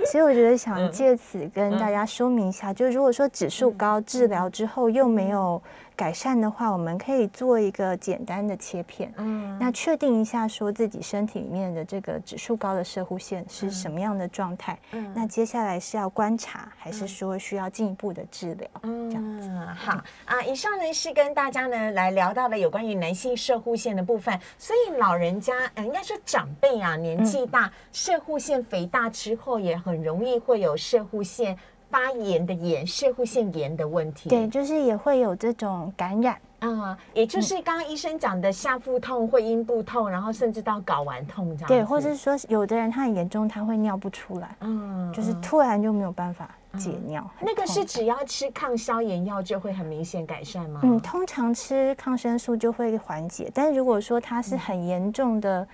[0.06, 0.90] 所以我觉得想嗯。
[0.90, 5.62] 借此跟大家说明一下，就如果说指数高，治疗之后又没有
[5.94, 9.58] 改善的话，我们可以做一个简单的切片，嗯。
[9.60, 15.12] 那确定一下说自己身体里面的这个指数高的射护线是什么样的状态，嗯。
[15.14, 18.68] 那接下来是要观察，还是说需要进一步的治疗？
[18.82, 31.58] 嗯这样嗯，好啊，以上呢是跟大家呢来聊到了有关于男性射护线的部分，所以老人家，呃，应该说长辈啊，年纪大，射护线肥大之后，也很容易会有射护腺。
[31.90, 34.28] 发炎的炎，射护腺炎的问题。
[34.28, 36.36] 对，就是也会有这种感染。
[36.58, 41.66] 啊、也就是刚刚医生讲的下腹痛、会阴部痛，然后甚至到睾丸痛这样。
[41.66, 47.22] 对，或者是说有的人他很严重，他会尿不出来，嗯就是嗯突然就没有办法解尿。
[47.38, 50.80] 很那个是只要吃抗消炎药就会很明显改善吗？
[50.82, 55.66] 嗯，通常吃抗生素就会缓解，但如果说它是嗯很严重的，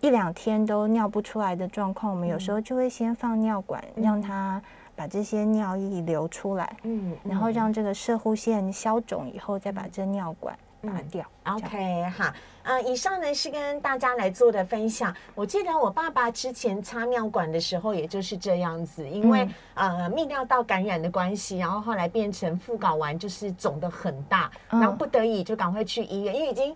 [0.00, 4.60] 一两天都尿不出来的状况，我们有时候就会先放尿管，让它
[4.96, 11.26] 把这些尿液流出来，嗯，然后嗯让这个射护腺消肿以后，再把这尿管拔嗯掉。
[11.44, 15.14] OK 哈，呃，以上呢是跟大家来做的分享。
[15.34, 26.74] 我记得我爸爸之前插尿管的时候，也就是这样子，因为、呃泌尿道感染的关系，然后后来变成副睾丸就是肿的很大，嗯然后不得已就赶快去医院，因为已经。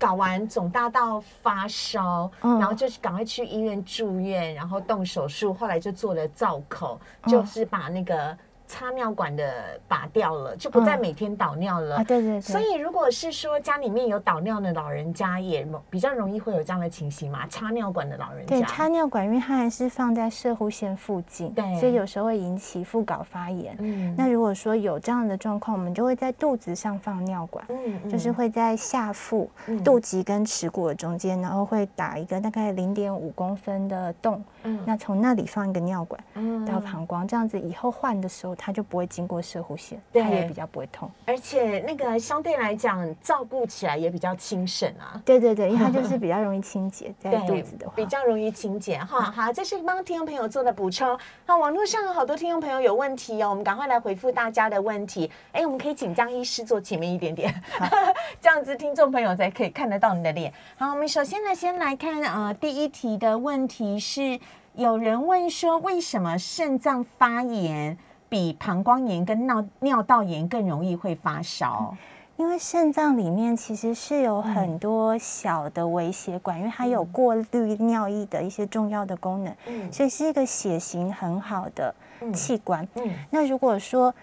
[0.00, 2.58] 睾丸肿大到发烧，嗯。
[2.58, 7.30] 然后就是赶快去医院住院，然后动手术，后来就做了造口，嗯。
[7.30, 8.36] 就是把那个
[8.70, 9.52] 插尿管的
[9.88, 11.96] 拔掉了，就不再嗯每天导尿了。
[11.96, 17.44] 啊，对对对，所以，如果是说家里面有导尿的老人家，也比较容易会有这样的情形嘛？
[17.48, 18.56] 插尿管的老人家。
[18.56, 21.80] 对，插尿管，因为它还是放在射护线附近，对。
[21.80, 23.74] 所以有时候会引起副睾发炎。
[23.80, 24.14] 嗯。
[24.16, 29.82] 那如果说有这样的状况，我们就会在肚子上放尿管，嗯就是会在下腹、嗯。
[29.82, 34.78] 肚脐跟耻骨的中间，然后会打一个大概零点五公分的洞，嗯。
[34.86, 36.64] 那从那里放一个尿管嗯。
[36.64, 41.10] 到膀胱，这样子以后换的时候，它就不会经过射护线，它也比较不会痛。
[41.24, 45.18] 而且那个相对来讲，照顾起来也比较轻省啊。
[45.24, 49.22] 对对对，因为它就是比较容易清洁，在肚子的话，比较容易清洁哈。
[49.22, 51.18] 好，这是帮听众朋友做的补充。
[51.46, 55.30] 那网络上有好多听众朋友有问题哦，我们赶快来回复大家的问题。
[55.52, 57.50] 哎，我们可以请江医师坐前面一点点，
[58.42, 60.52] 这样子听众朋友才可以看得到你的脸。
[60.76, 64.38] 好，我们首先呢，先来看呃第一题的问题是，
[64.74, 67.96] 有人问说，为什么肾脏发炎
[68.30, 71.94] 比膀胱炎跟尿尿道炎更容易会发烧？
[72.36, 81.94] 因为肾脏里面其实是有很多小的微血管，因为它有过滤尿液的一些重要的功能，嗯所以是一个血型很好的
[82.32, 82.88] 器官。
[82.94, 84.14] 嗯那如果说，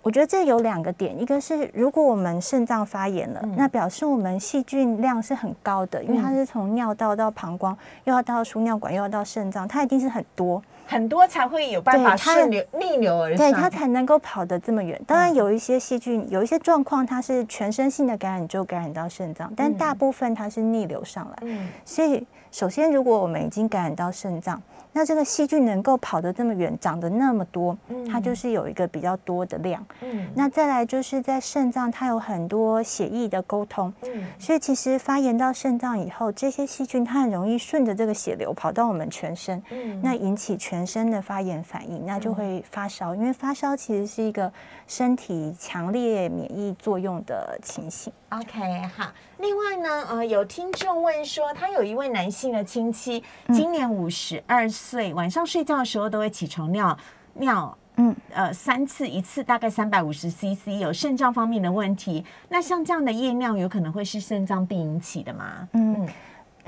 [0.00, 10.62] 我觉得这有两个点，一个是如果我们肾脏发炎了，嗯那表示我们细菌量是很高的，因为它嗯是从尿道到膀胱，又要到输尿管，又要到肾脏，它一定是很多。
[10.86, 15.00] 很多才会有办法它顺流逆流而上，对它才能够跑得这么远。
[15.06, 21.36] 当然嗯有一些细菌，有一些状况它是全身性的感染就感染到肾脏，但大部分它是逆流上来。
[21.42, 24.62] 嗯所以首先，如果我们已经感染到肾脏，
[24.96, 27.76] 那这个细菌能够跑得这么远，长得那么多，
[28.10, 29.84] 它就是有一个比较多的量。
[30.00, 43.14] 嗯那再来就是在肾脏，它有很多血液的沟通，嗯所以其实发炎到肾脏以后，这些细菌它很容易顺着这个血流跑到我们全身，嗯那引起全身的发炎反应，那就会发烧。
[43.14, 44.50] 因为发烧其实是一个
[44.86, 48.10] 身体强烈免疫作用的情形。
[48.30, 49.12] OK，好。
[49.38, 56.96] 另外呢，呃，有听众问说，他有一位男性的亲戚，今年五十二岁，晚上睡觉的时候都会起床尿
[57.34, 57.76] 尿。
[57.98, 62.22] 嗯，呃，三次，一次大概三百五十 CC，有肾脏方面的问题。
[62.50, 65.66] 那像这样的夜尿，有可能会是肾脏病引起的吗？
[65.72, 66.06] 嗯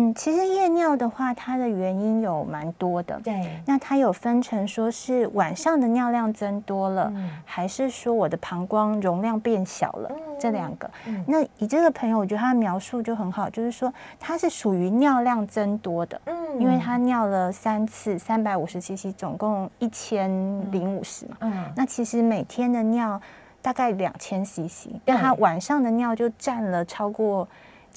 [0.01, 3.21] 嗯，其实夜尿的话，它的原因有蛮多的。
[3.23, 10.09] 对，那它有分成说是晚上的尿量增多了，嗯还是说我的膀胱容量变小了？
[10.11, 10.89] 嗯这两个。
[11.07, 20.31] 嗯那以这个朋友，我觉得他的描述就很好，就是说他是属于尿量增多的，嗯因为他尿了三次，三百五十 CC，总共一千
[20.71, 21.37] 零五十嘛。
[21.41, 23.21] 嗯那其实每天的尿
[23.61, 27.49] 大概两千 CC，但他晚上的尿就占了超过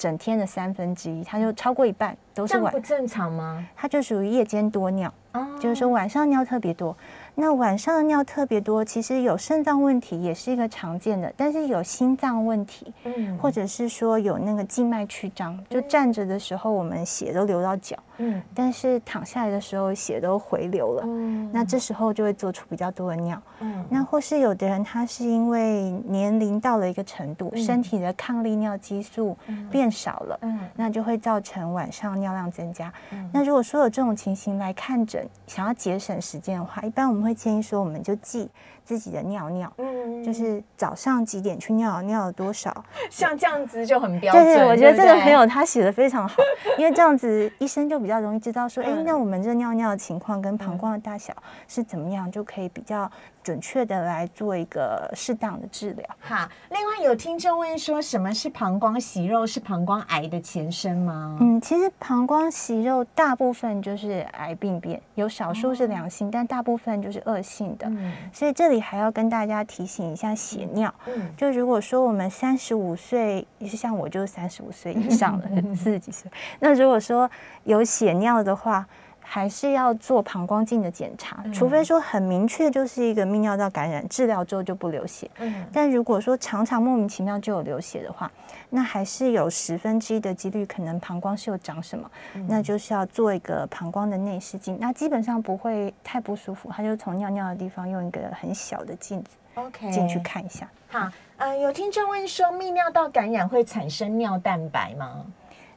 [0.02, 3.64] 整天的三分之一，他就超过一半都是晚这样不，正常吗？
[3.76, 5.14] 他就属于夜间多尿。
[5.30, 6.96] 哦就是说晚上尿特别多。
[7.34, 21.02] 那晚上的尿特别多，其实有肾脏问题也是一个常见的，但是有心脏问题，嗯或者是说有那个静脉曲张，就站着的时候我们血都流到脚，嗯但是躺下来的时候血都回流了。
[21.06, 29.36] 嗯那这时候就会做出比较多的尿，嗯那或是有的人他是因为年龄到了一个程度，嗯身体的抗利尿激素
[29.70, 32.92] 变少了，嗯那就会造成晚上尿量增加。
[33.10, 38.48] 嗯那如果说有这种情形来看诊，想要节省时间的话，一般我们会建议说，我们就记
[38.84, 42.84] 自己的尿尿，嗯就是早上几点去尿，尿了多少。
[43.10, 44.44] 像这样子就很标准。
[44.44, 46.42] 对对，我觉得这个朋友他写的非常好，
[46.78, 51.32] 因为这样子医生就比较容易知道说，哎、嗯那我们这尿尿的情况跟膀胱的大小
[51.68, 53.10] 是怎么样，就可以比较
[53.44, 56.04] 准确的来做一个适当的治疗。
[56.20, 59.46] 好，另外有听众问说，什么是膀胱息肉？
[59.46, 61.38] 是膀胱癌的前身吗？
[61.40, 67.86] 嗯，其实膀胱息肉大部分就是癌病变，有少数是良性，但大部分就就是恶性的。
[67.90, 70.94] 嗯所以这里还要跟大家提醒一下血尿。
[71.06, 75.44] 嗯就如果说我们三十五岁，也是像我就三十五岁以上了，
[75.76, 76.30] 四十几岁。
[76.58, 77.30] 那如果说
[77.64, 78.88] 有血尿的话，
[79.34, 85.30] 还是要做膀胱镜的检查，除非说很明确就是一个泌尿道感染，治疗之后就不流血。
[85.38, 88.30] 嗯但如果说常常莫名其妙就有流血的话，
[88.68, 92.10] 那还是有十分之一的几率可能膀胱是有长什么，
[92.46, 94.76] 那就是要做一个膀胱的内视镜。
[94.78, 100.18] 那基本上不会太不舒服，他就从尿尿的地方用一个很小的镜子，OK，进去。
[100.18, 100.68] 看一下。
[100.88, 101.08] 好，
[101.38, 105.24] 呃，有听众问说，泌尿道感染会产生尿蛋白吗？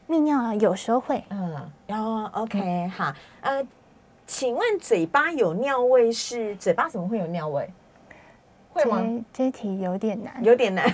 [0.08, 3.66] 泌尿啊，有时候会，嗯，然后 OK，好，呃，
[4.28, 7.68] 请问嘴巴有尿味是嘴巴怎么会有尿味？
[8.72, 9.02] 会吗？
[9.34, 10.86] 这这题有点难，有点难，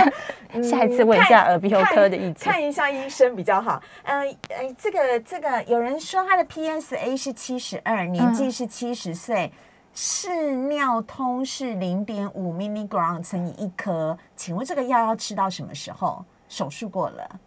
[0.62, 2.52] 下一次问一下耳鼻喉科的意见。
[2.52, 3.80] 看一下医生比较好。
[4.02, 9.52] 呃，呃，这个这个，有人说他的 PSA 是七十二，年纪是七十岁，
[9.94, 16.24] 视尿通是零点五 milligram 乘以一颗，请问这个药要吃到什么时候？
[16.48, 17.40] 手术过了？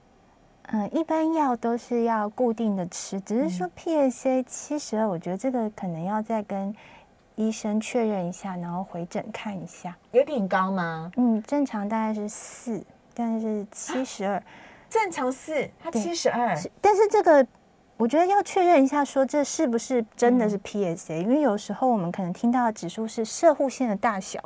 [0.67, 6.73] 嗯，一般药都是要固定的吃，只是说 PSA 七十二，我觉得这个可能要再跟
[7.35, 9.95] 医生确认一下，然后回诊看一下。
[10.11, 11.11] 有点高吗？
[11.17, 12.83] 嗯，正常大概是四，
[13.13, 14.41] 但是七十二，
[14.89, 17.45] 正常四，他对七十二，但是这个
[17.97, 24.39] 我觉得要确认一下，说这是不是真的是 PSA，、因为有时候我们可能听到的指数是射护线的大小。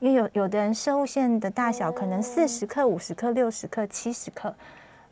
[0.00, 4.54] 因为有有的人射护线的大小可能四十克、五十克、六十克、七十克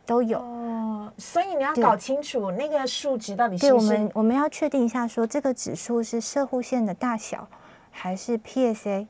[0.07, 7.47] 都有，哦，所以你要搞清楚那个数值到底对，是不是我们我们要确定一下，说这个指数是射护线的大小
[7.91, 9.07] 还是 PSA。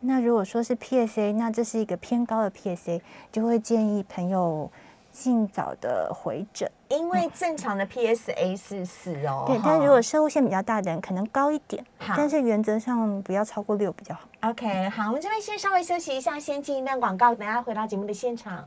[0.00, 4.70] 那如果说是 PSA，那这是一个偏高的 PSA，就会建议朋友
[5.12, 6.70] 尽早的回诊。
[6.88, 9.44] 因为正常的 PSA 是四哦。
[9.46, 14.22] 对，但如果射护线比较大的人，可能高一点，好但是原则上不要超过六比较好。
[14.40, 18.66] OK，好，我们这边先稍微休息一下，先进一段广告，等下回到节目的现场。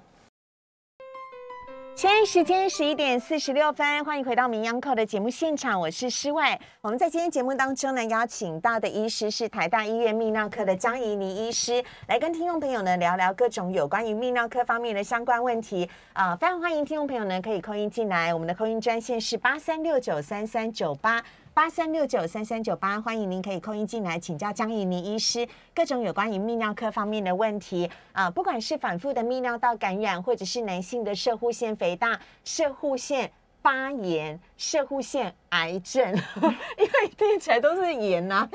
[1.95, 6.59] 现在时间十一点四十六分，欢迎回到《名央扣》的节目现场，我是施外。
[6.81, 15.87] 我们在今天节目当中呢，邀请到的医师是台大医院泌尿科的张怡妮医师，来跟听众朋友呢聊聊各种有关于泌尿科方面的相关问题。
[16.13, 21.23] 啊、非常欢迎听众朋友呢可以扣音进来，我们的扣音专线是八三六九三三九八。
[21.53, 33.31] 八三六九三三九八，欢迎您可以扣音进来请教江怡妮医师各种有关于泌尿科方面的问题啊、不管是反复的泌尿道感染，或者是男性的射护腺肥大、射护腺
[33.61, 36.11] 发炎、射护腺癌症，
[36.75, 38.49] 因为听起来都是炎呐、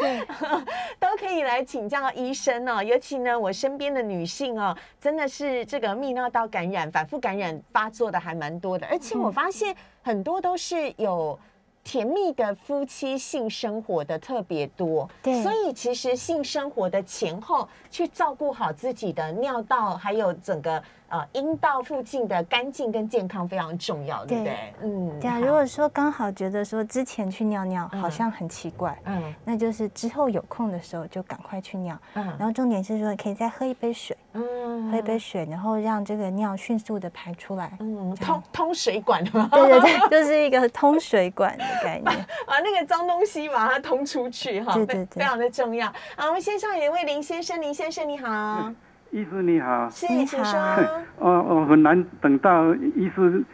[0.98, 2.82] 都可以来请教医生哦。
[2.82, 9.72] 尤其呢，我身边的女性哦，真的是这个泌尿道感染、反复感染发作的还蛮多的，而且我发现
[10.02, 11.38] 很多都是有。
[11.84, 15.42] 甜蜜的夫妻性生活的特别多，对。
[15.42, 24.56] 所以其实性生活的前后去照顾好自己的尿道，还有整个呃阴道附近的干净跟健康非常重要，对不对？
[24.82, 29.34] 嗯，对啊，如果说刚好觉得说之前去尿尿嗯好像很奇怪，嗯。
[29.44, 31.98] 那就是之后有空的时候就赶快去尿。
[32.14, 32.24] 嗯。
[32.26, 34.90] 然嗯后重点是说，可以再喝一杯水，嗯。
[34.90, 37.76] 喝一杯水，然后让这个尿迅速的排出来。
[37.80, 42.04] 嗯通通水管吗， 对对对，就是一个通水管的概念。
[42.46, 45.20] 把 那个脏东西把它通出去哈，非对对对。
[45.20, 45.86] 非常的重要。
[46.16, 48.72] 好，我们先上有一位林先生，林先生你好，
[49.10, 50.52] 医师你好，是你请好。
[50.76, 53.44] 说， 哦，我很难等到医师，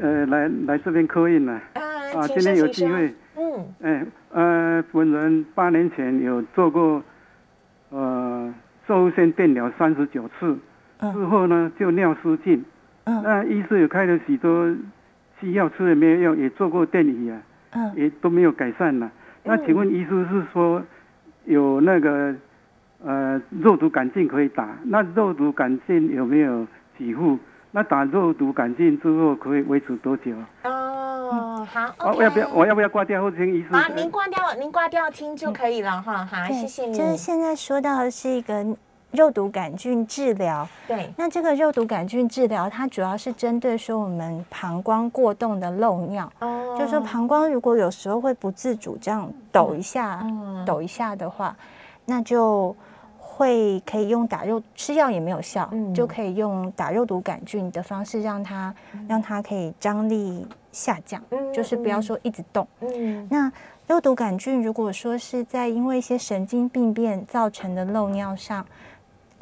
[0.00, 3.74] 呃，来来这边客运了啊今天有机会，嗯。
[3.82, 7.02] 哎，呃，本人八年前有做过，
[7.90, 8.33] 呃，
[8.86, 10.58] 受腺电疗三十九次，
[10.98, 12.64] 嗯之后呢就尿失禁，
[13.04, 14.74] 嗯那医师有开了许多
[15.40, 17.40] 西药，吃了没有用，也做过电椅啊，
[17.72, 19.10] 嗯，也都没有改善了。
[19.42, 20.82] 那请问医师是说
[21.44, 22.34] 有那个
[23.04, 24.68] 呃肉毒杆菌可以打？
[24.84, 26.66] 那肉毒杆菌有没有
[26.96, 27.38] 几副？
[27.72, 30.32] 那打肉毒杆菌之后可以维持多久？
[31.30, 33.68] 哦，好我、要不要我要不要挂掉或者请医师？
[33.72, 36.24] 好，您挂掉，您挂掉听就可以了哈。
[36.24, 36.96] 好，谢谢你。
[36.96, 38.64] 就是现在说到的是一个
[39.12, 40.66] 肉毒杆菌治疗。
[40.88, 51.54] 对，那这个肉毒杆菌治疗，它主要是针对说我们膀胱过动的漏尿，哦就是说膀胱如果有时候会不自主这样抖一下、嗯抖一下的话，
[52.04, 52.74] 那就
[53.36, 55.92] 会可以用打肉吃药也没有效，嗯。
[55.92, 58.72] 就可以用打肉毒杆菌的方式让它、
[59.08, 62.64] 让它可以张力下降，嗯就是不要说一直动。
[62.80, 63.26] 嗯。
[63.28, 63.50] 那
[63.88, 68.64] 肉毒杆菌如果说是在因为一些神经病变造成的漏尿上，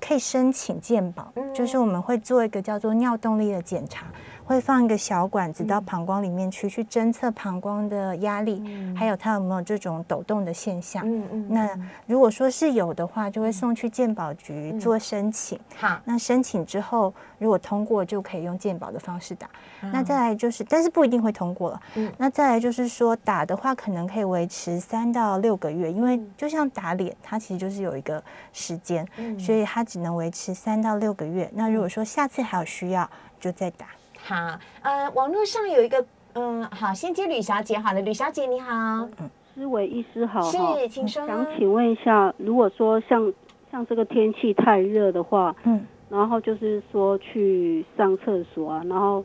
[0.01, 1.53] 可以申请健保，嗯。
[1.53, 4.07] 就是我们会做一个叫做尿动力的检查，
[4.45, 8.63] 会放一个小管子到膀胱里面去，去侦测膀胱的压力，
[8.97, 11.03] 还有它有没有这种抖动的现象。
[11.07, 11.69] 嗯嗯那
[12.07, 15.59] 如果说是有的话，就会送去健保局做申请。
[15.77, 19.47] 好，那申请之后，如果通过，就可以用健保的方式打。
[19.83, 21.83] 嗯那再来就是，但是不一定会通过了。
[22.17, 28.23] 那再来就是说，打的话可能可以维持三到六个月，因为就像打脸，它其实就是有一个
[28.53, 29.07] 时间，
[29.39, 31.51] 所以它只能维持三到六个月。
[31.53, 33.09] 那如果说下次还有需要，
[33.41, 33.87] 就再打。
[34.25, 36.05] 好，呃，网络上有一个，
[36.35, 39.09] 嗯，好，先接吕小姐，好了，吕小姐你好，
[39.53, 41.27] 思维医师好是哈，请说。
[41.27, 43.33] 想请问一下，如果说像
[43.73, 49.25] 像这个天气太热的话，嗯，然后就是说去上厕所啊，然后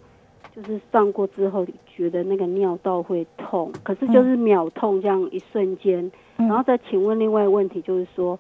[0.56, 6.48] 就是上过之后觉得那个尿道会痛，可是就是秒痛这样一瞬间，嗯。
[6.48, 8.40] 然后再请问另外一个问题就是说，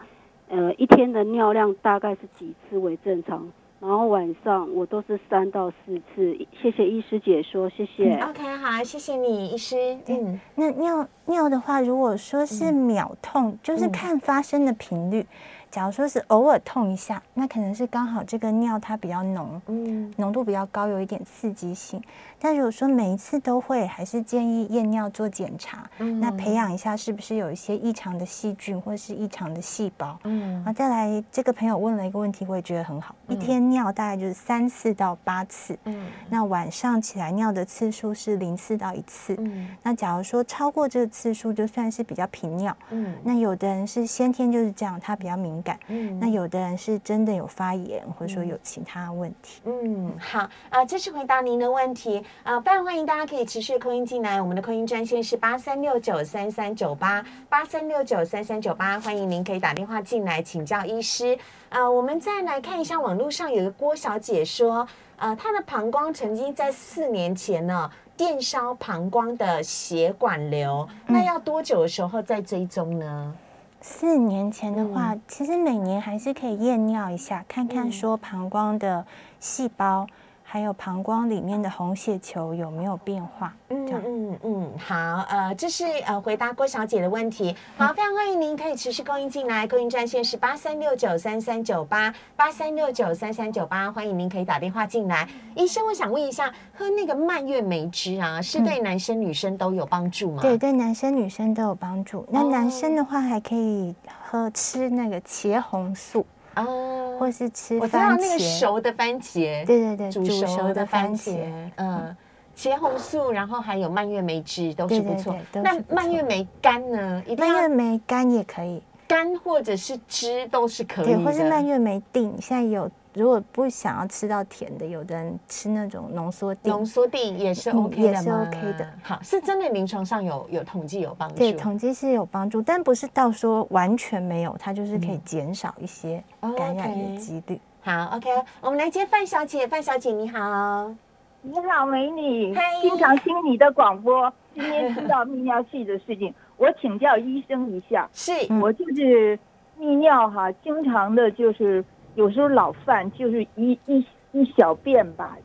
[0.49, 3.47] 呃，一天的尿量大概是几次为正常？
[3.79, 8.15] 然后晚上我都是三到四次，谢谢医师解说，谢谢。
[8.17, 15.25] OK，好，谢谢你，医师，嗯，那尿尿的话，如果说是秒痛，就是看发生的频率。
[15.69, 22.01] 假如说是偶尔痛一下，那可能是刚好这个尿它比较浓，嗯浓度比较高，有一点刺激性。
[22.39, 30.19] 但如果说每一次都会，还是建议验尿做检查，嗯那培养一下是不是有一些异常的细菌或是异常的细胞。
[30.23, 33.15] 嗯啊，再来，这个朋友问了一个问题，我也觉得很好。
[33.27, 39.35] 一天尿大概就是三次到八次，嗯那晚上起来尿的次数是零次到一次。
[39.39, 42.75] 嗯那假如说超过这个次数，就算是比较频尿。
[42.91, 45.79] 嗯那有的人是先天就是这样，他比较敏感。
[45.87, 49.61] 嗯那有的人是真的有发炎，或者说有其他问题。
[49.65, 61.37] 嗯，好，啊，这是回答您的问题啊，非常欢迎大家可以持续扣音进来，我们的扣音专线是八三六九三三九八八三六九三三九八，欢迎您可以打电话进来请教医师。
[61.69, 64.87] 呃，我们再来看一下网络上有个郭小姐说，
[65.17, 73.35] 呃，她的膀胱曾经在四年前呢电烧膀胱的血管瘤，那要多久的时候再追踪呢？
[73.81, 75.21] 四年前的话，嗯。
[75.27, 79.05] 其实每年还是可以验尿一下，看看说膀胱的
[79.39, 80.07] 细胞，
[80.49, 83.53] 还有膀胱里面的红血球有没有变化。
[83.67, 84.95] 嗯嗯嗯，好，
[85.29, 87.53] 呃，这是呃回答郭小姐的问题。
[87.75, 95.27] 好，非常欢迎您可以持续扣音进来，扣音专线是八三六九三三九八八三六九三三九八，欢迎您可以打电话进来。
[95.53, 100.41] 医生，我想问一下，喝那个蔓越莓汁啊，是对男生女生都有帮助吗？
[100.41, 102.25] 对，对男生女生都有帮助。
[102.31, 103.93] 那哦男生的话，还可以
[104.23, 106.25] 喝吃那个茄红素，
[106.61, 108.39] 啊，或是吃我知道那个。
[108.39, 112.15] 熟的番茄，对对对，煮煮熟的番番茄茄。，嗯。
[112.57, 115.35] 茄红素，然后还有蔓越莓汁都是不错。
[115.53, 117.23] 那蔓越莓干呢？
[117.37, 122.33] 蔓越莓干也可以，干或者是汁都是可以对，或是蔓越莓锭。
[122.41, 126.69] 现在有，如果不想要吃到甜的，有的人吃那种浓缩锭。
[126.71, 128.93] 浓缩锭也是嗯 OK 也是的吗 OK 的。
[129.01, 131.35] 好，是真的临床上有有统计有帮助。
[131.35, 137.59] 对，统计是有帮助，但不是到说完全没有，它就是可以减少一些哦感染的几率。
[137.81, 138.29] 好，OK，
[138.61, 139.67] 我们来接范小姐。
[139.67, 140.93] 范小姐你好，
[141.41, 148.07] 你好，美女嗨，经常听你的广播，今天知道泌尿系的事情，我请教医生一下。
[148.13, 149.39] 是嗯我就是
[149.79, 151.83] 泌尿哈，经常的就是
[152.17, 155.37] 有时候老犯，就是一一一小便吧，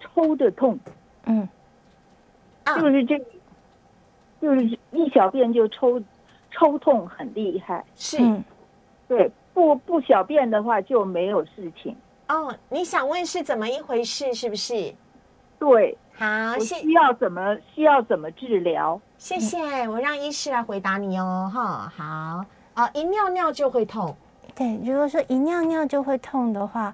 [0.00, 0.76] 抽的痛，
[1.26, 1.48] 嗯，
[2.64, 3.16] 啊就是这，
[4.40, 6.02] 就是一小便就抽，
[6.50, 7.84] 抽痛很厉害。
[7.94, 8.42] 是嗯，
[9.06, 11.96] 对，不不小便的话就没有事情。
[12.26, 14.34] 哦，你想问是怎么一回事？
[14.34, 14.92] 是不是？
[15.60, 19.00] 对，好，需要怎么需要怎么治疗？
[19.18, 21.48] 谢谢，我让医师来回答你哦。
[21.54, 24.16] 哈，好，啊，一尿尿就会痛。
[24.56, 24.80] 对。
[24.84, 26.92] 如果说一尿尿就会痛的话，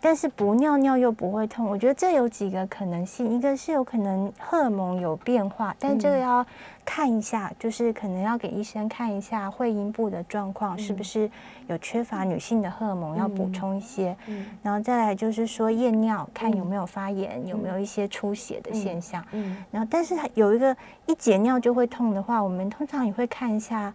[0.00, 6.44] 但是不尿尿又不会痛，我觉得这有几个可能性，一个是有可能荷尔蒙有变化，但这个要
[6.84, 11.30] 看一下，就是可能要给医生看一下会阴部的状况是不是
[11.68, 14.16] 有缺乏女性的荷尔蒙，要补充一些。
[14.26, 19.24] 嗯然后再来就是说验尿，看有没有发炎，有没有一些出血的现象。
[19.30, 23.94] 嗯然后，但是有一个一解尿就会痛的话，我们通常也会看一下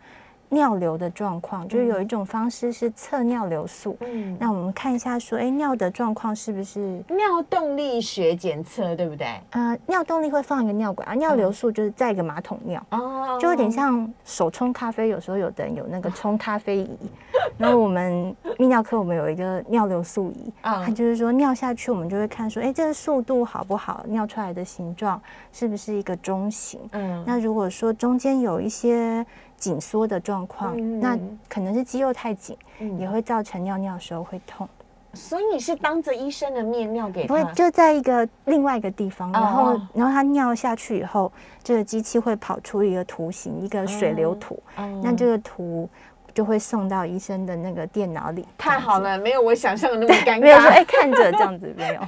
[0.49, 3.97] 尿流的状况，就是有一种方式是测尿流速。
[4.01, 6.79] 嗯，那我们看一下说，哎，尿的状况是不是？
[7.09, 9.27] 尿动力学检测对不对？
[9.51, 15.09] 呃，尿动力会放一个尿管，啊，尿流速就是在一个马桶尿，哦，就有点像手冲咖啡。
[15.09, 16.97] 有时候有的人有那个冲咖啡仪，
[17.57, 24.03] 然后我们泌尿科我们有一个尿流速仪，嗯它就是说尿下去，我们就会看说，哎，这个速度好不好？
[24.07, 25.21] 尿出来的形状
[25.51, 26.79] 是不是一个中型？
[26.91, 29.25] 嗯那如果说中间有一些
[29.57, 31.17] 紧缩的状况，嗯那
[31.49, 34.67] 可能是肌肉太紧，嗯也会造成尿尿的时候会痛。
[35.13, 37.43] 所以你是当着医生的面尿给不会？
[37.53, 41.31] 就在一个另外一个地方，然后哦然后他尿下去以后，
[41.63, 45.89] 这个机器会跑出一个图形，一个水流图，哦那这个图
[46.35, 48.47] 就会送到医生的那个电脑里。
[48.59, 50.99] 太好了，没有我想象的那么尴 没有说哎、尬。
[51.01, 52.01] 看着这样子没有。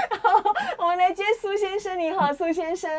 [0.78, 2.90] 我们来接苏先生，你好，苏先生。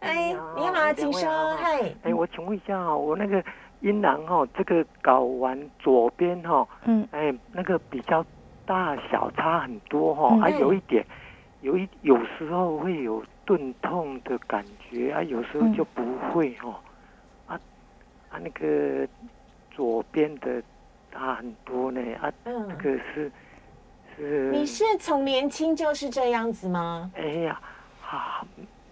[0.00, 1.56] 哎，你好，请说。
[1.56, 3.42] 嗨，哎，我请问一下哈，我那个
[3.80, 7.06] 阴囊哈，这个睾丸左边哈，嗯。
[7.10, 8.24] 哎，那个比较
[8.66, 11.04] 大小差很多哈，嗯还有一点，
[11.62, 16.02] 有一有时候会有钝痛的感觉，啊，有时候就不
[16.32, 16.80] 会哈，
[17.46, 17.60] 啊
[18.30, 19.08] 啊那个
[19.70, 20.62] 左边的
[21.10, 22.68] 差很多呢，啊，嗯。
[22.68, 22.82] 那，个
[23.14, 23.32] 是
[24.16, 27.10] 是，你是从年轻就是这样子吗？
[27.16, 27.60] 哎呀，
[28.06, 28.44] 啊，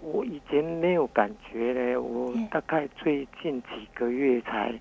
[0.02, 4.72] 我以前没有感觉嘞，我嗯大概最近几个月才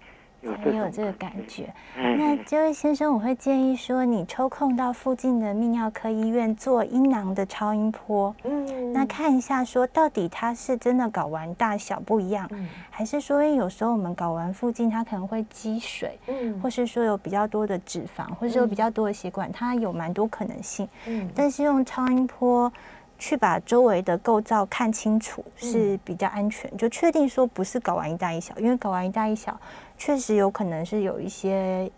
[0.41, 1.73] 有这种才有这个感觉。
[1.97, 2.15] 哎。
[2.17, 8.93] 那这位先生，我会建议说，你抽空到附近的泌尿科医院做阴囊的超音波，嗯。
[8.93, 12.69] 那看一下说到底它是真的睾丸大小不一样，嗯。
[12.89, 16.57] 还是说因为有时候我们睾丸附近它可能会积水，嗯。
[16.61, 20.87] 或是说有比较多的脂肪，或是有比较多的血管，它有蛮多可能性。
[21.05, 21.29] 嗯。
[21.35, 22.71] 但是用超音波
[23.19, 29.59] 去把周围的构造看清楚是比较安全，就确定说不是睾丸一大一小，因为睾丸一大一小
[29.97, 31.91] 确实有可能是有一些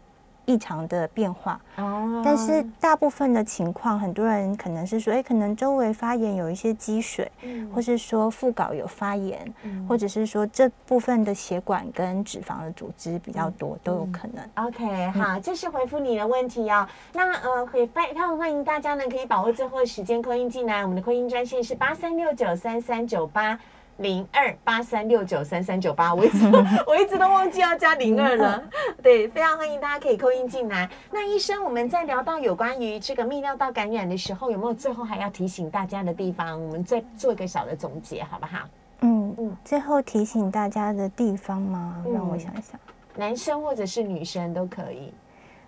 [0.51, 14.65] 异常的变化，哦但是大部分的情况，很多人可能是说，哎、可能周围发炎有一些积水，嗯或是说副稿有发炎，嗯或者是说这部分的血管跟脂肪的组织比较多，都有可能。
[14.65, 16.85] OK，好，这是回复你的问题哦。
[17.13, 20.81] 那呃，会非常欢迎大家呢，可以把握最后的时间扣音进来。
[20.81, 23.57] 我们的扣音专线是八三六九三三九八
[23.97, 26.13] 零二八三六九三三九八。
[26.13, 26.45] 我一直
[26.87, 28.63] 我一直都忘记要加零二了。
[29.01, 30.89] 对，非常欢迎大家可以扣音进来。
[31.11, 36.61] 那医生，我们在聊到有关于这个泌尿道感染的时候，有没有最后还要提醒大家的地方？
[36.61, 38.59] 我们再做一个小的总结，好不好？
[39.01, 42.03] 嗯嗯最后提醒大家的地方吗？
[42.13, 42.79] 让我想想想。
[43.15, 45.13] 男生或者是女生都可以。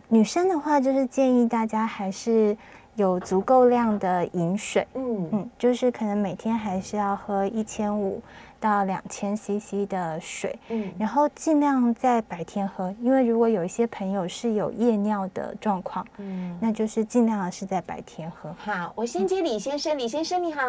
[0.07, 2.55] 女生的话，就是建议大家还是
[2.95, 8.21] 有足够量的饮水，嗯嗯，就是可能每天还是要喝一千五
[8.59, 16.57] 到两千 CC 的水，嗯然后尽量在白天喝，因为如果有一些朋友是有夜尿的状况，嗯。
[16.61, 18.53] 那就是尽量是在白天喝。
[18.57, 19.97] 好，我先接李先生。
[19.97, 20.61] 李先生你好，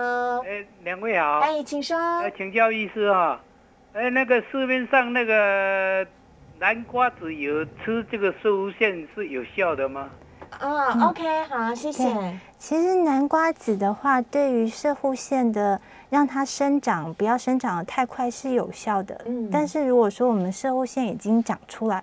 [0.46, 1.96] 哎，两位好，哎，请说。
[1.96, 3.40] 呃，请教医师哈，
[3.92, 6.04] 哎，那个市面上那个
[6.58, 10.10] 南瓜子油吃这个射物线是有效的吗？
[10.60, 12.04] 啊，OK，好，谢谢。
[12.58, 19.20] 其实南瓜子的话，对于射护腺的让它生长不要生长的太快是有效的。
[19.26, 22.02] 嗯但是如果说我们射护腺已经长出来，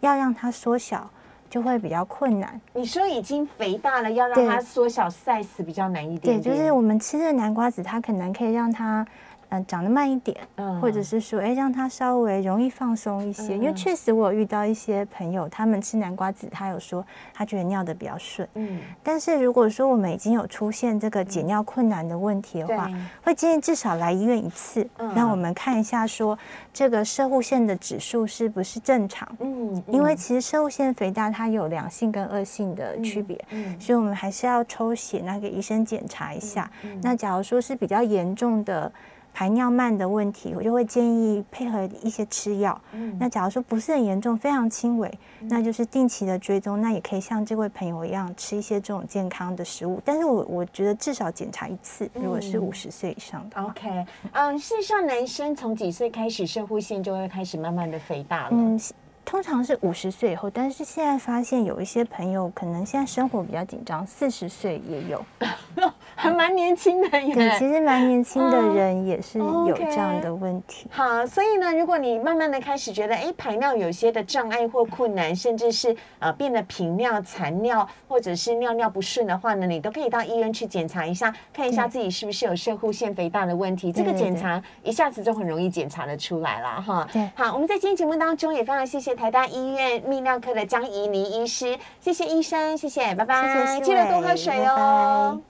[0.00, 1.08] 要让它缩小
[1.50, 2.60] 就会比较困难。
[2.72, 6.56] 你说已经肥大了，要让它缩小 size 比较难一对，点对。
[6.56, 9.06] 就是我们吃的南瓜子，它可能可以让它。
[9.50, 13.54] 嗯，长得慢一点，嗯或者是说，哎，让他稍微容易放松一些。
[13.54, 18.46] 因为嗯确实我有遇到一些朋友，他们吃南瓜子，他有说他觉得尿的比较顺。
[18.54, 26.38] 嗯，但是如果说我们已经有出现这个解尿困难的问题的话，对会建议至少来医院一次，嗯让我们看一下说
[26.72, 29.28] 这个射护腺的指数是不是正常。
[29.40, 36.70] 嗯，因为其实射护腺肥大它有良性跟恶性的区别，嗯所以我们还是要抽血，那给医生检查一下。
[36.82, 38.90] 嗯那假如说是比较严重的
[39.38, 42.76] 排尿慢的问题，我就会建议配合一些吃药。
[42.90, 45.08] 嗯那假如说不是很严重，非常轻微，
[45.42, 50.02] 那就是定期的追踪，那也可以像这位朋友一样吃一些这种健康的食物。
[50.04, 53.68] 但是我我觉得至少检查一次，如果是嗯五十岁以上的话。
[53.68, 58.50] OK，嗯，事实上男生从几岁开始射护腺就会开始慢慢的肥大了。
[58.50, 58.80] 嗯，
[59.28, 65.22] 通常是五十岁以后，但是现在发现有一些朋友可能现在生活比较紧张，四十岁也有。
[66.16, 67.34] 还蛮年轻的耶。
[67.34, 70.88] 对，其实蛮年轻的嗯人也是有这样的问题。
[70.90, 83.92] 好，所以呢，如果你慢慢的开始觉得，哎，排尿有些的障碍或困难，甚至是呃变得频尿、残尿，或者是尿尿不顺的话呢，你都可以到医院去检查一下，看一下自己是不是有射护腺肥大的问题。
[83.92, 87.06] 这个检查一下子就很容易检查的出来了哈。
[87.12, 95.36] 对好，我们在今天节目当中也非常谢谢台大医院泌尿科的江怡妮医师，谢谢医生，谢谢，拜拜，谢谢思记得多喝水哦。
[95.36, 95.42] 拜